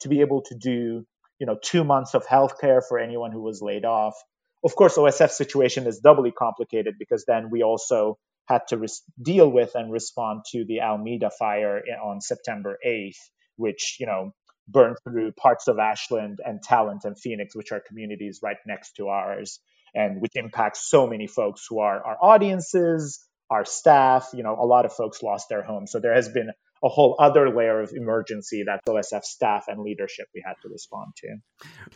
to 0.01 0.09
be 0.09 0.21
able 0.21 0.43
to 0.43 0.55
do, 0.55 1.03
you 1.39 1.47
know, 1.47 1.57
two 1.61 1.83
months 1.83 2.13
of 2.13 2.25
healthcare 2.27 2.81
for 2.87 2.99
anyone 2.99 3.31
who 3.31 3.41
was 3.41 3.59
laid 3.61 3.85
off. 3.85 4.13
Of 4.63 4.75
course, 4.75 4.97
OSF 4.97 5.31
situation 5.31 5.87
is 5.87 5.99
doubly 5.99 6.31
complicated 6.31 6.95
because 6.99 7.25
then 7.25 7.49
we 7.49 7.63
also 7.63 8.17
had 8.47 8.67
to 8.69 8.77
res- 8.77 9.03
deal 9.21 9.49
with 9.49 9.75
and 9.75 9.91
respond 9.91 10.41
to 10.51 10.65
the 10.65 10.81
Almeda 10.81 11.31
fire 11.31 11.81
on 12.03 12.21
September 12.21 12.77
8th, 12.85 13.17
which, 13.55 13.97
you 13.99 14.05
know, 14.05 14.33
burned 14.67 14.97
through 15.03 15.31
parts 15.33 15.67
of 15.67 15.79
Ashland 15.79 16.39
and 16.45 16.61
Talent 16.61 17.05
and 17.05 17.17
Phoenix, 17.17 17.55
which 17.55 17.71
are 17.71 17.79
communities 17.79 18.41
right 18.43 18.57
next 18.67 18.93
to 18.97 19.07
ours, 19.07 19.59
and 19.95 20.21
which 20.21 20.35
impacts 20.35 20.89
so 20.89 21.07
many 21.07 21.27
folks 21.27 21.65
who 21.69 21.79
are 21.79 22.03
our 22.05 22.17
audiences, 22.21 23.25
our 23.49 23.65
staff. 23.65 24.29
You 24.33 24.43
know, 24.43 24.55
a 24.59 24.65
lot 24.65 24.85
of 24.85 24.93
folks 24.93 25.23
lost 25.23 25.49
their 25.49 25.63
homes. 25.63 25.91
So 25.91 25.99
there 25.99 26.13
has 26.13 26.29
been 26.29 26.51
a 26.83 26.89
whole 26.89 27.15
other 27.19 27.55
layer 27.55 27.81
of 27.81 27.91
emergency 27.93 28.63
that 28.63 28.83
OSF 28.85 29.23
staff 29.23 29.65
and 29.67 29.81
leadership 29.81 30.27
we 30.33 30.41
had 30.45 30.55
to 30.61 30.69
respond 30.69 31.13
to. 31.17 31.37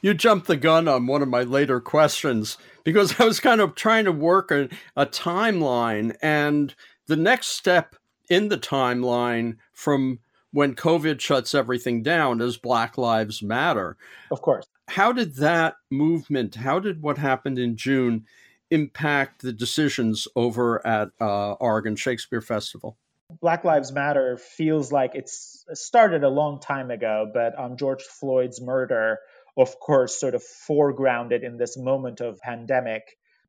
You 0.01 0.13
jumped 0.13 0.47
the 0.47 0.57
gun 0.57 0.87
on 0.87 1.07
one 1.07 1.21
of 1.21 1.27
my 1.27 1.43
later 1.43 1.79
questions 1.79 2.57
because 2.83 3.19
I 3.19 3.25
was 3.25 3.39
kind 3.39 3.61
of 3.61 3.75
trying 3.75 4.05
to 4.05 4.11
work 4.11 4.51
a, 4.51 4.69
a 4.95 5.05
timeline 5.05 6.15
and 6.21 6.75
the 7.07 7.15
next 7.15 7.47
step 7.47 7.95
in 8.29 8.49
the 8.49 8.57
timeline 8.57 9.57
from 9.73 10.19
when 10.51 10.75
COVID 10.75 11.19
shuts 11.19 11.53
everything 11.53 12.01
down 12.01 12.39
is 12.41 12.57
Black 12.57 12.97
Lives 12.97 13.41
Matter. 13.41 13.97
Of 14.31 14.41
course. 14.41 14.65
How 14.87 15.11
did 15.11 15.35
that 15.37 15.75
movement, 15.91 16.55
how 16.55 16.79
did 16.79 17.01
what 17.01 17.17
happened 17.17 17.59
in 17.59 17.75
June 17.75 18.25
impact 18.71 19.41
the 19.41 19.51
decisions 19.51 20.27
over 20.35 20.85
at 20.85 21.09
uh, 21.19 21.53
Oregon 21.53 21.95
Shakespeare 21.95 22.41
Festival? 22.41 22.97
Black 23.41 23.63
Lives 23.63 23.91
Matter 23.91 24.37
feels 24.37 24.91
like 24.91 25.11
it's 25.15 25.65
started 25.73 26.23
a 26.23 26.29
long 26.29 26.59
time 26.59 26.91
ago, 26.91 27.29
but 27.33 27.57
um, 27.59 27.75
George 27.77 28.03
Floyd's 28.03 28.61
murder, 28.61 29.19
of 29.57 29.79
course, 29.79 30.19
sort 30.19 30.35
of 30.35 30.43
foregrounded 30.69 31.43
in 31.43 31.57
this 31.57 31.75
moment 31.77 32.21
of 32.21 32.39
pandemic, 32.39 33.03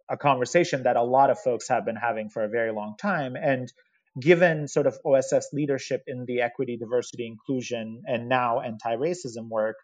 a 0.09 0.17
conversation 0.17 0.85
that 0.85 0.97
a 0.97 1.03
lot 1.03 1.31
of 1.31 1.39
folks 1.39 1.69
have 1.69 1.85
been 1.85 1.97
having 1.97 2.31
for 2.31 2.43
a 2.43 2.49
very 2.49 2.73
long 2.73 2.95
time. 2.99 3.37
And 3.37 3.71
given 4.21 4.67
sort 4.67 4.87
of 4.87 4.99
OSF's 5.05 5.51
leadership 5.53 6.03
in 6.07 6.25
the 6.27 6.41
equity, 6.41 6.77
diversity, 6.79 7.27
inclusion, 7.27 8.03
and 8.07 8.29
now 8.29 8.61
anti 8.61 8.97
racism 8.97 9.49
work, 9.51 9.77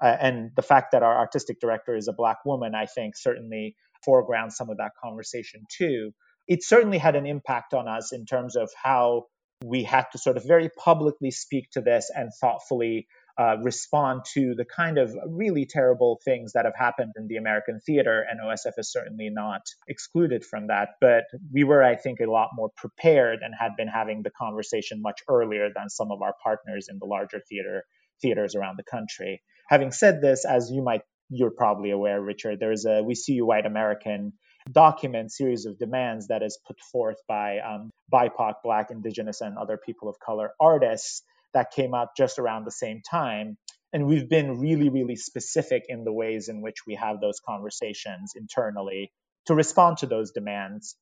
uh, 0.00 0.16
and 0.20 0.50
the 0.56 0.62
fact 0.62 0.92
that 0.92 1.02
our 1.02 1.18
artistic 1.18 1.60
director 1.60 1.96
is 1.96 2.08
a 2.08 2.12
Black 2.12 2.44
woman, 2.46 2.74
I 2.74 2.86
think 2.86 3.16
certainly 3.16 3.74
foregrounds 4.04 4.56
some 4.56 4.70
of 4.70 4.78
that 4.78 4.92
conversation 5.02 5.64
too. 5.68 6.12
It 6.46 6.64
certainly 6.64 6.98
had 6.98 7.16
an 7.16 7.26
impact 7.26 7.74
on 7.74 7.88
us 7.88 8.12
in 8.12 8.26
terms 8.26 8.56
of 8.56 8.70
how 8.80 9.26
we 9.64 9.84
had 9.84 10.06
to 10.12 10.18
sort 10.18 10.36
of 10.36 10.44
very 10.46 10.68
publicly 10.68 11.30
speak 11.30 11.70
to 11.72 11.80
this 11.80 12.10
and 12.14 12.30
thoughtfully 12.40 13.06
uh, 13.38 13.56
respond 13.62 14.22
to 14.34 14.54
the 14.54 14.64
kind 14.64 14.98
of 14.98 15.14
really 15.26 15.64
terrible 15.64 16.20
things 16.24 16.52
that 16.52 16.64
have 16.64 16.74
happened 16.76 17.12
in 17.16 17.26
the 17.26 17.36
American 17.36 17.80
theater, 17.80 18.24
and 18.28 18.40
OSF 18.40 18.72
is 18.78 18.92
certainly 18.92 19.30
not 19.30 19.62
excluded 19.88 20.44
from 20.44 20.66
that. 20.66 20.90
But 21.00 21.24
we 21.52 21.64
were, 21.64 21.82
I 21.82 21.96
think, 21.96 22.20
a 22.20 22.30
lot 22.30 22.50
more 22.54 22.70
prepared 22.76 23.40
and 23.42 23.54
had 23.58 23.76
been 23.76 23.88
having 23.88 24.22
the 24.22 24.30
conversation 24.30 25.00
much 25.00 25.20
earlier 25.28 25.68
than 25.74 25.88
some 25.88 26.10
of 26.10 26.20
our 26.22 26.34
partners 26.42 26.88
in 26.90 26.98
the 26.98 27.06
larger 27.06 27.40
theater 27.48 27.84
theaters 28.20 28.54
around 28.54 28.76
the 28.76 28.84
country. 28.84 29.40
Having 29.68 29.92
said 29.92 30.20
this, 30.20 30.44
as 30.44 30.70
you 30.70 30.82
might 30.82 31.02
you're 31.30 31.52
probably 31.52 31.92
aware, 31.92 32.20
Richard, 32.20 32.58
there's 32.58 32.84
a 32.84 33.02
We 33.02 33.14
See 33.14 33.34
You 33.34 33.46
White 33.46 33.64
American 33.64 34.32
document 34.70 35.32
series 35.32 35.66
of 35.66 35.78
demands 35.78 36.28
that 36.28 36.42
is 36.42 36.58
put 36.66 36.78
forth 36.80 37.18
by 37.28 37.58
um, 37.58 37.90
BIPOC, 38.12 38.54
Black, 38.62 38.90
Indigenous, 38.90 39.40
and 39.40 39.56
other 39.56 39.76
people 39.76 40.08
of 40.08 40.18
color 40.18 40.52
artists 40.60 41.22
that 41.54 41.72
came 41.72 41.94
out 41.94 42.16
just 42.16 42.38
around 42.38 42.64
the 42.64 42.70
same 42.70 43.02
time. 43.08 43.56
And 43.92 44.06
we've 44.06 44.28
been 44.28 44.60
really, 44.60 44.88
really 44.88 45.16
specific 45.16 45.84
in 45.88 46.04
the 46.04 46.12
ways 46.12 46.48
in 46.48 46.60
which 46.60 46.86
we 46.86 46.94
have 46.94 47.20
those 47.20 47.40
conversations 47.44 48.32
internally 48.36 49.10
to 49.46 49.54
respond 49.54 49.98
to 49.98 50.06
those 50.06 50.30
demands. 50.30 50.96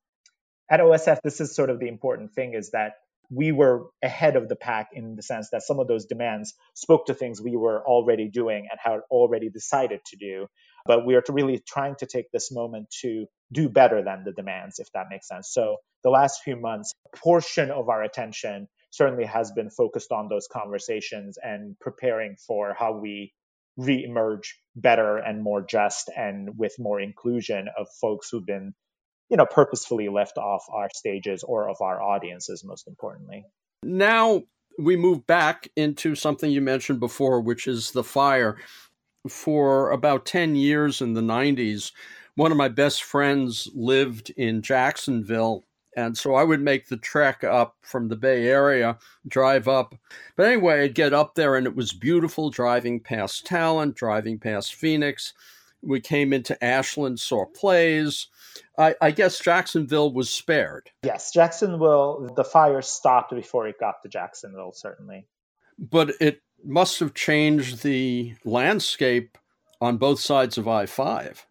At 0.71 0.81
OSF, 0.81 1.19
this 1.23 1.41
is 1.41 1.55
sort 1.55 1.71
of 1.71 1.81
the 1.81 1.89
important 1.89 2.33
thing 2.33 2.55
is 2.55 2.71
that 2.71 2.95
we 3.31 3.53
were 3.53 3.89
ahead 4.03 4.37
of 4.37 4.49
the 4.49 4.57
pack 4.57 4.89
in 4.95 5.17
the 5.17 5.23
sense 5.23 5.51
that 5.51 5.63
some 5.63 5.81
of 5.81 5.87
those 5.87 6.07
demands 6.07 6.55
spoke 6.75 7.07
to 7.07 7.15
things 7.15 7.43
we 7.43 7.57
were 7.57 7.85
already 7.85 8.29
doing 8.29 8.69
and 8.71 8.81
had 8.83 9.01
already 9.11 9.51
decided 9.51 10.01
to 10.07 10.17
do. 10.17 10.47
But 10.87 11.05
we 11.05 11.15
are 11.15 11.23
really 11.29 11.63
trying 11.67 11.97
to 11.97 12.07
take 12.07 12.31
this 12.33 12.51
moment 12.51 12.89
to 13.03 13.27
do 13.53 13.69
better 13.69 14.03
than 14.03 14.25
the 14.25 14.33
demands, 14.33 14.79
if 14.79 14.91
that 14.93 15.07
makes 15.11 15.29
sense. 15.29 15.51
So 15.51 15.77
the 16.05 16.11
last 16.11 16.43
few 16.43 16.57
months, 16.57 16.93
a 17.13 17.17
portion 17.17 17.71
of 17.71 17.89
our 17.89 18.03
attention 18.03 18.69
certainly 18.91 19.25
has 19.25 19.53
been 19.53 19.71
focused 19.71 20.13
on 20.13 20.29
those 20.29 20.49
conversations 20.51 21.39
and 21.43 21.79
preparing 21.79 22.37
for 22.37 22.75
how 22.79 22.97
we 22.97 23.33
re-emerge 23.77 24.59
better 24.75 25.19
and 25.19 25.43
more 25.43 25.63
just 25.63 26.11
and 26.17 26.59
with 26.59 26.75
more 26.79 27.01
inclusion 27.01 27.69
of 27.79 27.87
folks 28.01 28.29
who've 28.29 28.45
been 28.45 28.75
you 29.31 29.37
know 29.37 29.47
purposefully 29.47 30.09
left 30.09 30.37
off 30.37 30.65
our 30.73 30.89
stages 30.93 31.45
or 31.45 31.69
of 31.69 31.77
our 31.81 32.03
audiences 32.03 32.65
most 32.65 32.89
importantly 32.89 33.45
now 33.85 34.43
we 34.81 34.97
move 34.97 35.25
back 35.29 35.69
into 35.77 36.17
something 36.17 36.51
you 36.51 36.61
mentioned 36.61 36.99
before 36.99 37.41
which 37.41 37.69
is 37.69 37.93
the 37.93 38.03
fire 38.03 38.57
for 39.29 39.93
about 39.93 40.27
10 40.27 40.57
years 40.57 41.01
in 41.01 41.15
the 41.15 41.21
90s 41.21 41.93
one 42.39 42.53
of 42.53 42.57
my 42.57 42.69
best 42.69 43.03
friends 43.03 43.69
lived 43.75 44.31
in 44.31 44.63
Jacksonville 44.63 45.65
and 45.97 46.17
so 46.17 46.37
I 46.37 46.45
would 46.45 46.61
make 46.61 46.87
the 46.87 46.97
trek 46.97 47.43
up 47.43 47.75
from 47.83 48.07
the 48.07 48.15
Bay 48.15 48.47
Area, 48.47 48.99
drive 49.27 49.67
up. 49.67 49.97
But 50.37 50.47
anyway, 50.47 50.85
I'd 50.85 50.95
get 50.95 51.13
up 51.13 51.35
there 51.35 51.57
and 51.57 51.67
it 51.67 51.75
was 51.75 51.93
beautiful 51.93 52.51
driving 52.51 53.01
past 53.01 53.45
Talent, 53.45 53.97
driving 53.97 54.39
past 54.39 54.77
Phoenix. 54.77 55.35
We 55.83 56.01
came 56.01 56.33
into 56.33 56.63
Ashland, 56.65 57.19
saw 57.19 57.47
plays. 57.47 58.29
I, 58.79 58.95
I 59.01 59.11
guess 59.11 59.41
Jacksonville 59.41 60.13
was 60.13 60.31
spared. 60.31 60.91
Yes, 61.03 61.33
Jacksonville, 61.33 62.33
the 62.37 62.45
fire 62.45 62.83
stopped 62.83 63.35
before 63.35 63.67
it 63.67 63.81
got 63.81 64.01
to 64.05 64.09
Jacksonville, 64.09 64.73
certainly. 64.73 65.27
But 65.77 66.13
it 66.21 66.43
must 66.65 67.01
have 67.01 67.15
changed 67.15 67.83
the 67.83 68.35
landscape 68.45 69.37
on 69.81 69.97
both 69.97 70.21
sides 70.21 70.57
of 70.59 70.69
I 70.69 70.87
5 70.87 71.48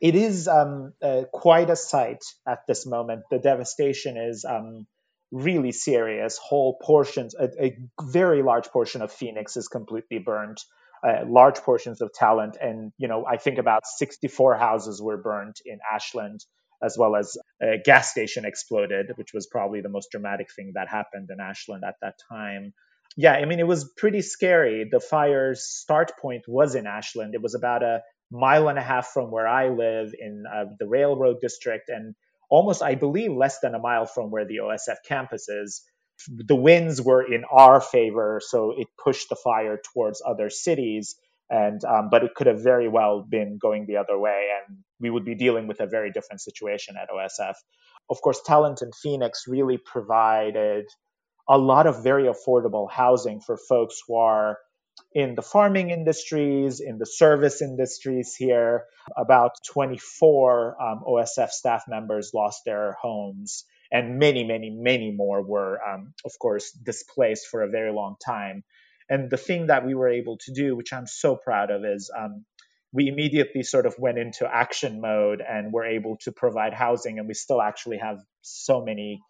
it 0.00 0.14
is 0.14 0.48
um, 0.48 0.92
uh, 1.02 1.22
quite 1.32 1.70
a 1.70 1.76
sight 1.76 2.22
at 2.46 2.60
this 2.68 2.86
moment. 2.86 3.22
The 3.30 3.38
devastation 3.38 4.16
is 4.16 4.44
um, 4.44 4.86
really 5.30 5.72
serious. 5.72 6.38
Whole 6.38 6.78
portions, 6.82 7.34
a, 7.34 7.48
a, 7.62 7.78
very 8.02 8.42
large 8.42 8.68
portion 8.68 9.02
of 9.02 9.12
Phoenix 9.12 9.56
is 9.56 9.68
completely 9.68 10.18
burned. 10.18 10.58
Uh, 11.06 11.24
large 11.26 11.58
portions 11.58 12.00
of 12.00 12.12
Talent, 12.12 12.56
and 12.60 12.90
you 12.98 13.06
know, 13.06 13.24
I 13.26 13.36
think 13.36 13.58
about 13.58 13.86
64 13.86 14.56
houses 14.56 15.00
were 15.00 15.18
burned 15.18 15.56
in 15.64 15.78
Ashland, 15.92 16.40
as 16.82 16.96
well 16.98 17.16
as 17.16 17.36
a 17.62 17.76
gas 17.84 18.10
station 18.10 18.44
exploded, 18.44 19.12
which 19.16 19.32
was 19.32 19.46
probably 19.46 19.82
the 19.82 19.88
most 19.88 20.08
dramatic 20.10 20.48
thing 20.54 20.72
that 20.74 20.88
happened 20.88 21.28
in 21.30 21.38
Ashland 21.38 21.84
at 21.86 21.96
that 22.02 22.14
time. 22.30 22.72
Yeah, 23.16 23.32
I 23.32 23.44
mean, 23.44 23.60
it 23.60 23.66
was 23.66 23.90
pretty 23.96 24.20
scary. 24.22 24.88
The 24.90 25.00
fire's 25.00 25.64
start 25.64 26.12
point 26.20 26.44
was 26.48 26.74
in 26.74 26.86
Ashland. 26.86 27.34
It 27.34 27.42
was 27.42 27.54
about 27.54 27.82
a 27.82 28.00
mile 28.30 28.68
and 28.68 28.78
a 28.78 28.82
half 28.82 29.08
from 29.08 29.30
where 29.30 29.46
I 29.46 29.68
live 29.68 30.12
in 30.18 30.44
uh, 30.52 30.64
the 30.78 30.86
railroad 30.86 31.36
district, 31.40 31.88
and 31.88 32.14
almost, 32.50 32.82
I 32.82 32.94
believe, 32.94 33.32
less 33.32 33.60
than 33.60 33.74
a 33.74 33.78
mile 33.78 34.06
from 34.06 34.30
where 34.30 34.46
the 34.46 34.58
OSF 34.62 34.96
campus 35.06 35.48
is. 35.48 35.82
The 36.28 36.56
winds 36.56 37.02
were 37.02 37.22
in 37.22 37.44
our 37.50 37.80
favor, 37.80 38.40
so 38.44 38.72
it 38.76 38.88
pushed 39.02 39.28
the 39.28 39.36
fire 39.36 39.78
towards 39.92 40.22
other 40.26 40.50
cities. 40.50 41.16
And 41.48 41.84
um, 41.84 42.08
but 42.10 42.24
it 42.24 42.34
could 42.34 42.48
have 42.48 42.60
very 42.62 42.88
well 42.88 43.22
been 43.22 43.58
going 43.60 43.86
the 43.86 43.98
other 43.98 44.18
way, 44.18 44.48
and 44.66 44.78
we 44.98 45.10
would 45.10 45.24
be 45.24 45.36
dealing 45.36 45.68
with 45.68 45.78
a 45.80 45.86
very 45.86 46.10
different 46.10 46.40
situation 46.40 46.96
at 47.00 47.08
OSF. 47.08 47.54
Of 48.10 48.20
course, 48.20 48.40
Talent 48.44 48.82
in 48.82 48.90
Phoenix 48.92 49.44
really 49.46 49.78
provided 49.78 50.86
a 51.48 51.58
lot 51.58 51.86
of 51.86 52.02
very 52.02 52.24
affordable 52.24 52.90
housing 52.90 53.40
for 53.40 53.56
folks 53.56 54.00
who 54.06 54.16
are 54.16 54.58
in 55.12 55.34
the 55.34 55.42
farming 55.42 55.90
industries, 55.90 56.80
in 56.80 56.98
the 56.98 57.06
service 57.06 57.62
industries 57.62 58.34
here. 58.34 58.84
About 59.16 59.52
24 59.72 60.82
um, 60.82 61.02
OSF 61.06 61.50
staff 61.50 61.84
members 61.88 62.32
lost 62.34 62.62
their 62.64 62.96
homes, 63.00 63.64
and 63.90 64.18
many, 64.18 64.44
many, 64.44 64.70
many 64.70 65.12
more 65.12 65.42
were, 65.42 65.80
um, 65.82 66.12
of 66.24 66.32
course, 66.38 66.72
displaced 66.72 67.46
for 67.46 67.62
a 67.62 67.70
very 67.70 67.92
long 67.92 68.16
time. 68.24 68.64
And 69.08 69.30
the 69.30 69.36
thing 69.36 69.68
that 69.68 69.86
we 69.86 69.94
were 69.94 70.08
able 70.08 70.38
to 70.38 70.52
do, 70.52 70.76
which 70.76 70.92
I'm 70.92 71.06
so 71.06 71.36
proud 71.36 71.70
of, 71.70 71.84
is 71.84 72.10
um, 72.16 72.44
we 72.92 73.08
immediately 73.08 73.62
sort 73.62 73.86
of 73.86 73.94
went 73.98 74.18
into 74.18 74.46
action 74.46 75.00
mode 75.00 75.40
and 75.46 75.72
were 75.72 75.86
able 75.86 76.16
to 76.22 76.32
provide 76.32 76.74
housing. 76.74 77.18
And 77.18 77.28
we 77.28 77.34
still 77.34 77.62
actually 77.62 77.98
have 77.98 78.18
so 78.42 78.84
many 78.84 79.20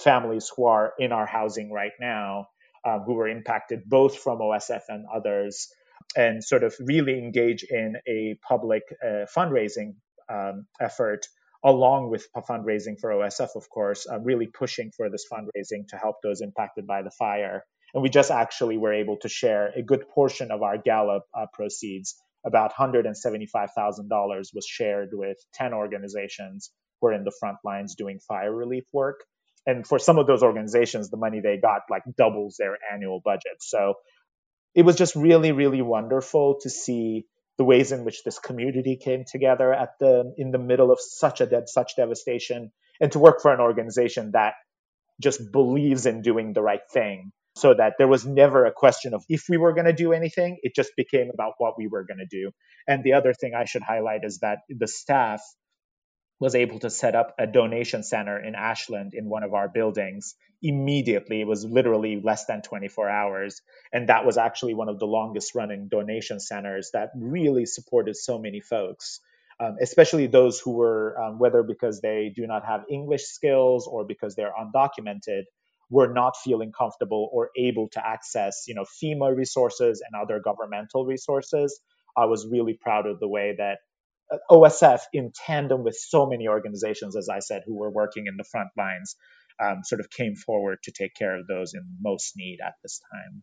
families 0.00 0.50
who 0.56 0.66
are 0.66 0.92
in 0.98 1.12
our 1.12 1.26
housing 1.26 1.72
right 1.72 1.92
now 2.00 2.48
uh, 2.84 2.98
who 3.00 3.14
were 3.14 3.28
impacted 3.28 3.82
both 3.86 4.18
from 4.18 4.38
OSF 4.38 4.82
and 4.88 5.06
others, 5.12 5.68
and 6.16 6.44
sort 6.44 6.64
of 6.64 6.74
really 6.80 7.18
engage 7.18 7.64
in 7.64 7.96
a 8.06 8.36
public 8.46 8.82
uh, 9.02 9.26
fundraising 9.34 9.94
um, 10.28 10.66
effort 10.80 11.26
along 11.64 12.10
with 12.10 12.28
fundraising 12.48 13.00
for 13.00 13.10
OSF, 13.10 13.56
of 13.56 13.68
course, 13.70 14.06
uh, 14.10 14.20
really 14.20 14.46
pushing 14.46 14.90
for 14.94 15.08
this 15.08 15.24
fundraising 15.32 15.88
to 15.88 15.96
help 15.96 16.16
those 16.22 16.42
impacted 16.42 16.86
by 16.86 17.02
the 17.02 17.10
fire. 17.10 17.64
And 17.94 18.02
we 18.02 18.10
just 18.10 18.30
actually 18.30 18.76
were 18.76 18.92
able 18.92 19.16
to 19.18 19.28
share 19.28 19.72
a 19.74 19.82
good 19.82 20.06
portion 20.08 20.50
of 20.50 20.62
our 20.62 20.76
gala 20.76 21.20
uh, 21.32 21.46
proceeds. 21.54 22.16
About 22.44 22.74
$175,000 22.74 24.54
was 24.54 24.66
shared 24.66 25.10
with 25.12 25.38
10 25.54 25.72
organizations 25.72 26.70
who 27.00 27.08
are 27.08 27.12
in 27.14 27.24
the 27.24 27.32
front 27.40 27.56
lines 27.64 27.94
doing 27.94 28.18
fire 28.28 28.54
relief 28.54 28.84
work 28.92 29.24
and 29.66 29.86
for 29.86 29.98
some 29.98 30.18
of 30.18 30.26
those 30.26 30.42
organizations 30.42 31.10
the 31.10 31.16
money 31.16 31.40
they 31.40 31.56
got 31.56 31.82
like 31.90 32.02
doubles 32.16 32.56
their 32.58 32.76
annual 32.92 33.20
budget. 33.24 33.60
So 33.60 33.94
it 34.74 34.82
was 34.82 34.96
just 34.96 35.14
really 35.16 35.52
really 35.52 35.82
wonderful 35.82 36.58
to 36.62 36.70
see 36.70 37.26
the 37.56 37.64
ways 37.64 37.92
in 37.92 38.04
which 38.04 38.24
this 38.24 38.38
community 38.38 38.96
came 38.96 39.24
together 39.30 39.72
at 39.72 39.90
the 40.00 40.34
in 40.36 40.50
the 40.50 40.58
middle 40.58 40.90
of 40.90 40.98
such 41.00 41.40
a 41.40 41.46
dead 41.46 41.68
such 41.68 41.96
devastation 41.96 42.72
and 43.00 43.12
to 43.12 43.18
work 43.18 43.40
for 43.40 43.52
an 43.52 43.60
organization 43.60 44.32
that 44.32 44.54
just 45.22 45.52
believes 45.52 46.06
in 46.06 46.22
doing 46.22 46.52
the 46.52 46.62
right 46.62 46.82
thing 46.92 47.30
so 47.56 47.72
that 47.72 47.94
there 47.98 48.08
was 48.08 48.26
never 48.26 48.66
a 48.66 48.72
question 48.72 49.14
of 49.14 49.24
if 49.28 49.44
we 49.48 49.56
were 49.56 49.72
going 49.72 49.86
to 49.86 49.92
do 49.92 50.12
anything 50.12 50.58
it 50.62 50.74
just 50.74 50.90
became 50.96 51.30
about 51.32 51.52
what 51.58 51.78
we 51.78 51.86
were 51.86 52.04
going 52.04 52.18
to 52.18 52.26
do. 52.26 52.50
And 52.88 53.04
the 53.04 53.12
other 53.14 53.32
thing 53.32 53.54
i 53.54 53.64
should 53.64 53.82
highlight 53.82 54.24
is 54.24 54.40
that 54.40 54.58
the 54.68 54.88
staff 54.88 55.40
was 56.40 56.54
able 56.54 56.78
to 56.80 56.90
set 56.90 57.14
up 57.14 57.34
a 57.38 57.46
donation 57.46 58.02
center 58.02 58.38
in 58.38 58.54
Ashland 58.54 59.14
in 59.14 59.28
one 59.28 59.42
of 59.44 59.54
our 59.54 59.68
buildings 59.68 60.34
immediately. 60.62 61.40
It 61.40 61.46
was 61.46 61.64
literally 61.64 62.20
less 62.20 62.46
than 62.46 62.62
24 62.62 63.08
hours. 63.08 63.62
And 63.92 64.08
that 64.08 64.26
was 64.26 64.36
actually 64.36 64.74
one 64.74 64.88
of 64.88 64.98
the 64.98 65.06
longest 65.06 65.54
running 65.54 65.88
donation 65.88 66.40
centers 66.40 66.90
that 66.92 67.10
really 67.14 67.66
supported 67.66 68.16
so 68.16 68.38
many 68.38 68.60
folks, 68.60 69.20
um, 69.60 69.76
especially 69.80 70.26
those 70.26 70.58
who 70.58 70.72
were, 70.72 71.18
um, 71.20 71.38
whether 71.38 71.62
because 71.62 72.00
they 72.00 72.32
do 72.34 72.46
not 72.46 72.64
have 72.64 72.82
English 72.90 73.24
skills 73.24 73.86
or 73.86 74.04
because 74.04 74.34
they're 74.34 74.52
undocumented, 74.58 75.42
were 75.90 76.12
not 76.12 76.36
feeling 76.36 76.72
comfortable 76.72 77.28
or 77.32 77.50
able 77.56 77.88
to 77.90 78.04
access, 78.04 78.64
you 78.66 78.74
know, 78.74 78.84
FEMA 78.84 79.36
resources 79.36 80.02
and 80.04 80.20
other 80.20 80.40
governmental 80.40 81.04
resources. 81.06 81.78
I 82.16 82.24
was 82.24 82.46
really 82.46 82.74
proud 82.74 83.06
of 83.06 83.20
the 83.20 83.28
way 83.28 83.54
that 83.58 83.78
OSF, 84.50 85.00
in 85.12 85.32
tandem 85.46 85.84
with 85.84 85.96
so 85.96 86.26
many 86.26 86.48
organizations, 86.48 87.16
as 87.16 87.28
I 87.28 87.40
said, 87.40 87.62
who 87.66 87.76
were 87.76 87.90
working 87.90 88.26
in 88.26 88.36
the 88.36 88.44
front 88.44 88.68
lines, 88.76 89.16
um, 89.62 89.82
sort 89.84 90.00
of 90.00 90.10
came 90.10 90.34
forward 90.34 90.78
to 90.84 90.92
take 90.92 91.14
care 91.14 91.38
of 91.38 91.46
those 91.46 91.74
in 91.74 91.82
most 92.00 92.32
need 92.36 92.58
at 92.64 92.74
this 92.82 93.00
time. 93.12 93.42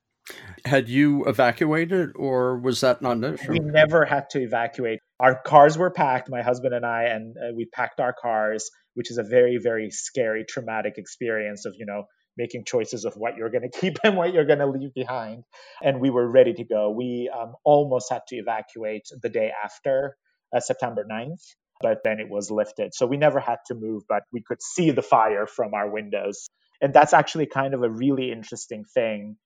Had 0.65 0.87
you 0.87 1.25
evacuated, 1.25 2.11
or 2.15 2.57
was 2.59 2.81
that 2.81 3.01
not 3.01 3.17
necessary? 3.17 3.59
We 3.59 3.65
never 3.65 4.05
had 4.05 4.29
to 4.31 4.41
evacuate. 4.41 4.99
Our 5.19 5.41
cars 5.41 5.77
were 5.77 5.91
packed, 5.91 6.29
my 6.29 6.41
husband 6.41 6.73
and 6.73 6.85
I, 6.85 7.03
and 7.05 7.35
uh, 7.37 7.53
we 7.55 7.65
packed 7.65 7.99
our 7.99 8.13
cars, 8.13 8.69
which 8.93 9.09
is 9.09 9.17
a 9.17 9.23
very, 9.23 9.57
very 9.61 9.89
scary, 9.89 10.45
traumatic 10.47 10.93
experience 10.97 11.65
of, 11.65 11.73
you 11.77 11.85
know, 11.85 12.03
making 12.37 12.63
choices 12.65 13.03
of 13.05 13.13
what 13.15 13.35
you're 13.35 13.49
going 13.49 13.69
to 13.71 13.79
keep 13.79 13.97
and 14.03 14.15
what 14.15 14.33
you're 14.33 14.45
going 14.45 14.59
to 14.59 14.67
leave 14.67 14.93
behind. 14.93 15.43
And 15.81 15.99
we 15.99 16.09
were 16.09 16.29
ready 16.29 16.53
to 16.53 16.63
go. 16.63 16.91
We 16.91 17.29
um, 17.35 17.53
almost 17.63 18.11
had 18.11 18.21
to 18.27 18.35
evacuate 18.35 19.07
the 19.21 19.29
day 19.29 19.51
after 19.63 20.15
Uh, 20.55 20.59
September 20.59 21.05
9th, 21.09 21.43
but 21.81 21.99
then 22.03 22.19
it 22.19 22.29
was 22.29 22.51
lifted. 22.51 22.93
So 22.93 23.05
we 23.05 23.17
never 23.17 23.39
had 23.39 23.59
to 23.67 23.75
move, 23.75 24.03
but 24.07 24.23
we 24.33 24.41
could 24.41 24.61
see 24.61 24.91
the 24.91 25.01
fire 25.01 25.47
from 25.47 25.73
our 25.73 25.89
windows. 25.89 26.49
And 26.81 26.93
that's 26.93 27.13
actually 27.13 27.45
kind 27.45 27.73
of 27.73 27.83
a 27.83 27.89
really 27.89 28.31
interesting 28.31 28.83
thing 28.85 29.37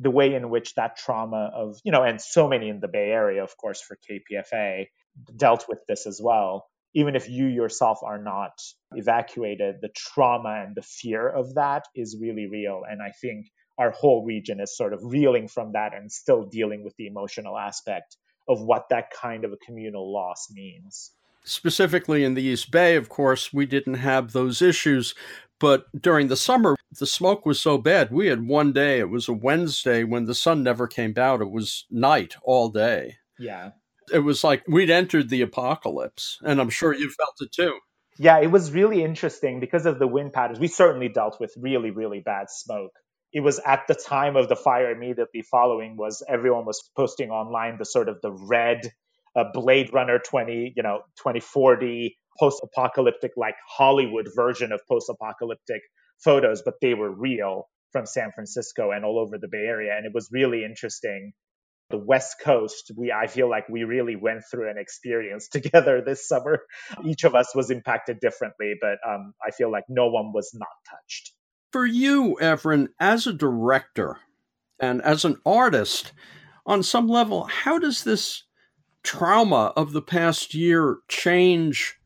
the 0.00 0.10
way 0.10 0.34
in 0.34 0.48
which 0.48 0.74
that 0.74 0.96
trauma 0.96 1.50
of, 1.54 1.78
you 1.84 1.92
know, 1.92 2.02
and 2.02 2.20
so 2.20 2.48
many 2.48 2.68
in 2.68 2.80
the 2.80 2.88
Bay 2.88 3.10
Area, 3.10 3.44
of 3.44 3.56
course, 3.56 3.82
for 3.82 3.98
KPFA, 4.10 4.86
dealt 5.36 5.66
with 5.68 5.80
this 5.86 6.06
as 6.06 6.20
well. 6.22 6.66
Even 6.94 7.14
if 7.16 7.28
you 7.28 7.46
yourself 7.46 8.00
are 8.02 8.18
not 8.20 8.52
evacuated, 8.92 9.76
the 9.80 9.90
trauma 9.94 10.62
and 10.66 10.74
the 10.74 10.82
fear 10.82 11.28
of 11.28 11.54
that 11.54 11.84
is 11.94 12.16
really 12.20 12.46
real. 12.46 12.82
And 12.90 13.00
I 13.02 13.12
think 13.20 13.46
our 13.78 13.90
whole 13.90 14.24
region 14.24 14.58
is 14.60 14.76
sort 14.76 14.94
of 14.94 15.00
reeling 15.02 15.48
from 15.48 15.72
that 15.72 15.94
and 15.94 16.10
still 16.10 16.44
dealing 16.46 16.82
with 16.82 16.94
the 16.96 17.06
emotional 17.06 17.56
aspect 17.56 18.16
of 18.48 18.60
what 18.60 18.88
that 18.90 19.10
kind 19.10 19.44
of 19.44 19.52
a 19.52 19.56
communal 19.56 20.12
loss 20.12 20.48
means. 20.52 21.12
Specifically 21.44 22.24
in 22.24 22.34
the 22.34 22.42
East 22.42 22.70
Bay, 22.70 22.96
of 22.96 23.08
course, 23.08 23.52
we 23.52 23.66
didn't 23.66 23.94
have 23.94 24.32
those 24.32 24.60
issues. 24.60 25.14
But 25.58 25.84
during 26.00 26.28
the 26.28 26.36
summer, 26.36 26.74
the 26.98 27.06
smoke 27.06 27.44
was 27.44 27.60
so 27.60 27.76
bad. 27.76 28.10
We 28.10 28.28
had 28.28 28.46
one 28.46 28.72
day, 28.72 28.98
it 28.98 29.10
was 29.10 29.28
a 29.28 29.32
Wednesday 29.32 30.04
when 30.04 30.24
the 30.24 30.34
sun 30.34 30.62
never 30.62 30.86
came 30.86 31.14
out. 31.16 31.42
It 31.42 31.50
was 31.50 31.86
night 31.90 32.34
all 32.42 32.70
day. 32.70 33.16
Yeah. 33.38 33.72
It 34.12 34.20
was 34.20 34.42
like 34.42 34.64
we'd 34.66 34.90
entered 34.90 35.28
the 35.28 35.42
apocalypse. 35.42 36.38
And 36.42 36.60
I'm 36.60 36.70
sure 36.70 36.94
you 36.94 37.10
felt 37.10 37.36
it 37.40 37.52
too. 37.52 37.78
Yeah, 38.16 38.40
it 38.40 38.50
was 38.50 38.72
really 38.72 39.04
interesting 39.04 39.60
because 39.60 39.86
of 39.86 39.98
the 39.98 40.06
wind 40.06 40.32
patterns. 40.32 40.58
We 40.58 40.66
certainly 40.66 41.08
dealt 41.08 41.38
with 41.40 41.54
really, 41.56 41.90
really 41.90 42.20
bad 42.20 42.50
smoke 42.50 42.92
it 43.32 43.40
was 43.40 43.60
at 43.64 43.86
the 43.86 43.94
time 43.94 44.36
of 44.36 44.48
the 44.48 44.56
fire 44.56 44.90
immediately 44.90 45.42
following 45.42 45.96
was 45.96 46.22
everyone 46.28 46.64
was 46.64 46.90
posting 46.96 47.30
online 47.30 47.76
the 47.78 47.84
sort 47.84 48.08
of 48.08 48.20
the 48.22 48.32
red 48.32 48.90
uh, 49.36 49.44
blade 49.52 49.92
runner 49.92 50.18
20 50.18 50.72
you 50.76 50.82
know 50.82 51.02
2040 51.18 52.16
post-apocalyptic 52.38 53.32
like 53.36 53.54
hollywood 53.68 54.28
version 54.34 54.72
of 54.72 54.80
post-apocalyptic 54.88 55.82
photos 56.22 56.62
but 56.64 56.74
they 56.80 56.94
were 56.94 57.10
real 57.10 57.68
from 57.92 58.06
san 58.06 58.30
francisco 58.32 58.90
and 58.90 59.04
all 59.04 59.18
over 59.18 59.38
the 59.38 59.48
bay 59.48 59.64
area. 59.66 59.96
And 59.96 60.06
it 60.06 60.12
was 60.14 60.28
really 60.32 60.64
interesting. 60.64 61.32
The 61.90 61.98
west 61.98 62.36
coast 62.40 62.92
we 62.96 63.10
i 63.10 63.26
feel 63.26 63.50
like 63.50 63.68
we 63.68 63.82
really 63.82 64.14
went 64.14 64.42
through 64.48 64.70
an 64.70 64.78
experience 64.78 65.48
together 65.52 66.02
this 66.04 66.26
summer. 66.26 66.60
Each 67.04 67.24
of 67.24 67.34
us 67.34 67.54
was 67.54 67.70
impacted 67.70 68.20
differently 68.20 68.74
but 68.80 68.98
um, 69.06 69.34
i 69.44 69.50
feel 69.50 69.70
like 69.72 69.84
no 69.88 70.08
one 70.08 70.32
was 70.32 70.50
not 70.54 70.68
touched 70.88 71.32
for 71.72 71.86
you, 71.86 72.36
Evren, 72.40 72.88
as 72.98 73.26
a 73.26 73.32
director 73.32 74.18
and 74.78 75.02
as 75.02 75.24
an 75.24 75.36
artist, 75.44 76.12
on 76.66 76.82
some 76.82 77.08
level, 77.08 77.44
how 77.44 77.78
does 77.78 78.04
this 78.04 78.44
trauma 79.02 79.72
of 79.76 79.92
the 79.92 80.02
past 80.02 80.54
year 80.54 80.98
change 81.08 81.96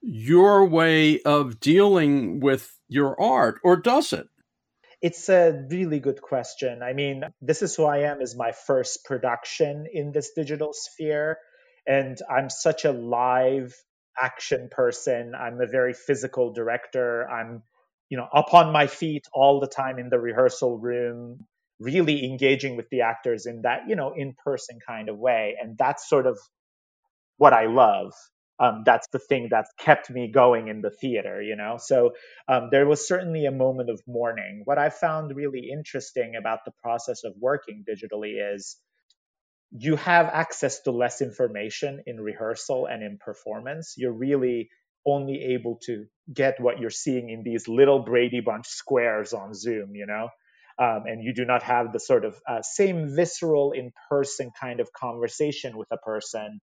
your 0.00 0.66
way 0.66 1.20
of 1.22 1.58
dealing 1.60 2.40
with 2.40 2.78
your 2.88 3.20
art, 3.20 3.58
or 3.64 3.76
does 3.76 4.12
it? 4.12 4.28
It's 5.00 5.28
a 5.28 5.66
really 5.70 6.00
good 6.00 6.22
question. 6.22 6.82
I 6.82 6.92
mean, 6.92 7.24
This 7.40 7.62
Is 7.62 7.74
Who 7.76 7.84
I 7.84 7.98
Am 8.10 8.20
is 8.20 8.36
my 8.36 8.52
first 8.52 9.04
production 9.04 9.86
in 9.92 10.12
this 10.12 10.30
digital 10.34 10.72
sphere. 10.72 11.38
And 11.86 12.16
I'm 12.30 12.48
such 12.48 12.84
a 12.86 12.92
live 12.92 13.74
action 14.18 14.68
person. 14.70 15.34
I'm 15.34 15.60
a 15.60 15.66
very 15.66 15.92
physical 15.92 16.52
director. 16.52 17.28
I'm 17.28 17.62
you 18.14 18.18
know, 18.20 18.28
up 18.40 18.54
on 18.54 18.72
my 18.72 18.86
feet 18.88 19.26
all 19.34 19.60
the 19.60 19.68
time 19.82 19.98
in 19.98 20.08
the 20.10 20.20
rehearsal 20.20 20.78
room, 20.78 21.46
really 21.80 22.24
engaging 22.30 22.76
with 22.78 22.88
the 22.90 23.02
actors 23.12 23.46
in 23.46 23.62
that, 23.64 23.88
you 23.88 23.96
know, 23.96 24.14
in 24.16 24.34
person 24.48 24.78
kind 24.86 25.08
of 25.10 25.18
way. 25.18 25.56
And 25.62 25.76
that's 25.78 26.08
sort 26.08 26.26
of 26.32 26.38
what 27.38 27.54
I 27.54 27.66
love. 27.66 28.12
um, 28.60 28.84
that's 28.86 29.08
the 29.12 29.20
thing 29.20 29.48
that's 29.50 29.70
kept 29.78 30.10
me 30.10 30.30
going 30.32 30.68
in 30.68 30.82
the 30.82 30.90
theater, 30.90 31.42
you 31.42 31.56
know? 31.56 31.78
So 31.78 32.12
um, 32.48 32.68
there 32.72 32.86
was 32.86 33.06
certainly 33.06 33.46
a 33.46 33.52
moment 33.52 33.90
of 33.90 34.00
mourning. 34.08 34.62
What 34.64 34.78
I 34.78 34.90
found 34.90 35.36
really 35.36 35.70
interesting 35.72 36.36
about 36.36 36.60
the 36.66 36.72
process 36.82 37.24
of 37.24 37.34
working 37.38 37.84
digitally 37.88 38.54
is 38.54 38.78
you 39.72 39.96
have 39.96 40.26
access 40.26 40.80
to 40.82 40.92
less 40.92 41.22
information 41.22 42.02
in 42.06 42.20
rehearsal 42.20 42.86
and 42.86 43.02
in 43.02 43.18
performance. 43.18 43.94
You're 43.98 44.12
really 44.12 44.70
only 45.06 45.54
able 45.54 45.78
to 45.86 46.06
get 46.32 46.60
what 46.60 46.80
you're 46.80 46.90
seeing 46.90 47.30
in 47.30 47.42
these 47.44 47.68
little 47.68 48.00
Brady 48.00 48.40
Bunch 48.40 48.66
squares 48.68 49.32
on 49.32 49.54
Zoom, 49.54 49.94
you 49.94 50.06
know? 50.06 50.28
Um, 50.78 51.04
and 51.06 51.22
you 51.24 51.34
do 51.34 51.44
not 51.44 51.62
have 51.64 51.92
the 51.92 52.00
sort 52.00 52.24
of 52.24 52.36
uh, 52.48 52.62
same 52.62 53.14
visceral 53.14 53.72
in 53.72 53.92
person 54.10 54.50
kind 54.60 54.80
of 54.80 54.92
conversation 54.92 55.76
with 55.76 55.88
a 55.92 55.98
person 55.98 56.58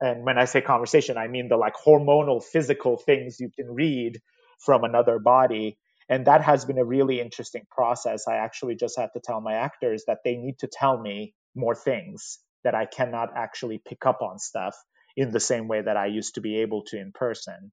and 0.00 0.24
when 0.24 0.38
I 0.38 0.46
say 0.46 0.62
conversation, 0.62 1.18
I 1.18 1.28
mean 1.28 1.48
the 1.48 1.58
like 1.58 1.74
hormonal, 1.76 2.44
physical 2.44 2.98
things 2.98 3.40
you 3.40 3.50
can 3.50 3.72
read 3.74 4.20
from 4.60 4.84
another 4.84 5.20
body. 5.20 5.78
And 6.10 6.26
that 6.28 6.42
has 6.42 6.66
been 6.66 6.78
a 6.78 6.86
really 6.86 7.20
interesting 7.20 7.64
process. 7.70 8.28
I 8.28 8.36
actually 8.38 8.76
just 8.76 8.98
had 8.98 9.10
to 9.14 9.20
tell 9.20 9.42
my 9.42 9.54
actors 9.56 10.04
that 10.08 10.20
they 10.24 10.36
need 10.36 10.60
to 10.60 10.68
tell 10.68 10.98
me 10.98 11.34
more 11.56 11.76
things 11.76 12.40
that 12.64 12.76
I 12.76 12.86
cannot 12.86 13.30
actually 13.36 13.82
pick 13.86 14.06
up 14.06 14.22
on 14.22 14.40
stuff 14.40 14.76
in 15.18 15.32
the 15.32 15.40
same 15.40 15.66
way 15.66 15.82
that 15.82 15.96
I 15.96 16.06
used 16.06 16.36
to 16.36 16.40
be 16.40 16.60
able 16.60 16.84
to 16.84 16.96
in 16.96 17.10
person. 17.10 17.72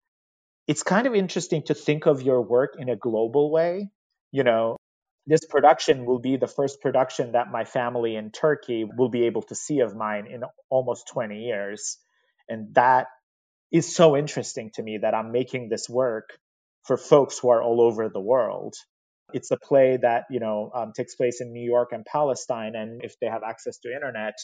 It's 0.67 0.81
kind 0.81 1.05
of 1.05 1.13
interesting 1.13 1.62
to 1.67 1.75
think 1.75 2.08
of 2.08 2.23
your 2.23 2.41
work 2.41 2.73
in 2.79 2.89
a 2.89 2.95
global 2.95 3.51
way. 3.51 3.91
You 4.31 4.43
know, 4.43 4.77
this 5.27 5.45
production 5.45 6.05
will 6.05 6.17
be 6.17 6.38
the 6.38 6.47
first 6.47 6.81
production 6.81 7.34
that 7.34 7.51
my 7.51 7.63
family 7.63 8.15
in 8.15 8.31
Turkey 8.31 8.84
will 8.84 9.10
be 9.10 9.27
able 9.27 9.43
to 9.43 9.53
see 9.53 9.81
of 9.81 9.95
mine 9.95 10.25
in 10.25 10.41
almost 10.71 11.08
20 11.13 11.43
years. 11.43 11.99
And 12.49 12.73
that 12.73 13.05
is 13.71 13.95
so 13.95 14.17
interesting 14.17 14.71
to 14.73 14.81
me 14.81 14.97
that 15.03 15.13
I'm 15.13 15.31
making 15.31 15.69
this 15.69 15.88
work 15.88 16.29
for 16.86 16.97
folks 16.97 17.38
who 17.38 17.49
are 17.49 17.62
all 17.62 17.79
over 17.79 18.10
the 18.10 18.19
world. 18.19 18.73
It's 19.34 19.51
a 19.51 19.58
play 19.58 19.99
that 20.01 20.23
you 20.31 20.39
know 20.39 20.71
um, 20.73 20.93
takes 20.95 21.13
place 21.13 21.41
in 21.41 21.53
New 21.53 21.63
York 21.63 21.89
and 21.91 22.05
Palestine, 22.05 22.73
and 22.75 23.03
if 23.03 23.19
they 23.19 23.27
have 23.27 23.41
access 23.43 23.77
to 23.79 23.93
internet, 23.93 24.36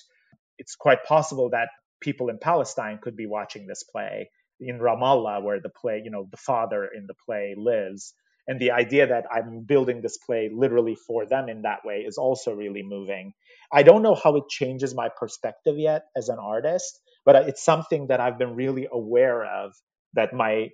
it's 0.58 0.76
quite 0.76 1.04
possible 1.04 1.50
that 1.52 1.70
people 2.02 2.30
in 2.30 2.40
Palestine 2.40 3.00
could 3.02 3.16
be 3.16 3.28
watching 3.28 3.68
this 3.68 3.84
play 3.84 4.30
in 4.60 4.80
Ramallah, 4.80 5.44
where 5.44 5.60
the 5.60 5.70
play, 5.70 6.02
you 6.04 6.12
know, 6.12 6.28
the 6.30 6.38
father 6.38 6.86
in 6.86 7.08
the 7.08 7.16
play 7.26 7.56
lives. 7.58 8.14
And 8.48 8.60
the 8.60 8.72
idea 8.72 9.08
that 9.08 9.26
I'm 9.32 9.62
building 9.66 10.02
this 10.02 10.18
play 10.18 10.50
literally 10.54 10.96
for 10.96 11.26
them 11.26 11.48
in 11.48 11.62
that 11.62 11.86
way 11.86 12.04
is 12.08 12.18
also 12.18 12.54
really 12.54 12.84
moving. 12.84 13.34
I 13.72 13.84
don't 13.84 14.02
know 14.02 14.16
how 14.16 14.36
it 14.36 14.50
changes 14.50 14.94
my 14.96 15.10
perspective 15.16 15.78
yet 15.78 16.04
as 16.16 16.30
an 16.30 16.40
artist, 16.40 17.00
but 17.24 17.36
it's 17.48 17.64
something 17.64 18.08
that 18.08 18.20
I've 18.20 18.40
been 18.40 18.56
really 18.56 18.88
aware 18.92 19.46
of 19.46 19.74
that 20.14 20.34
my 20.34 20.70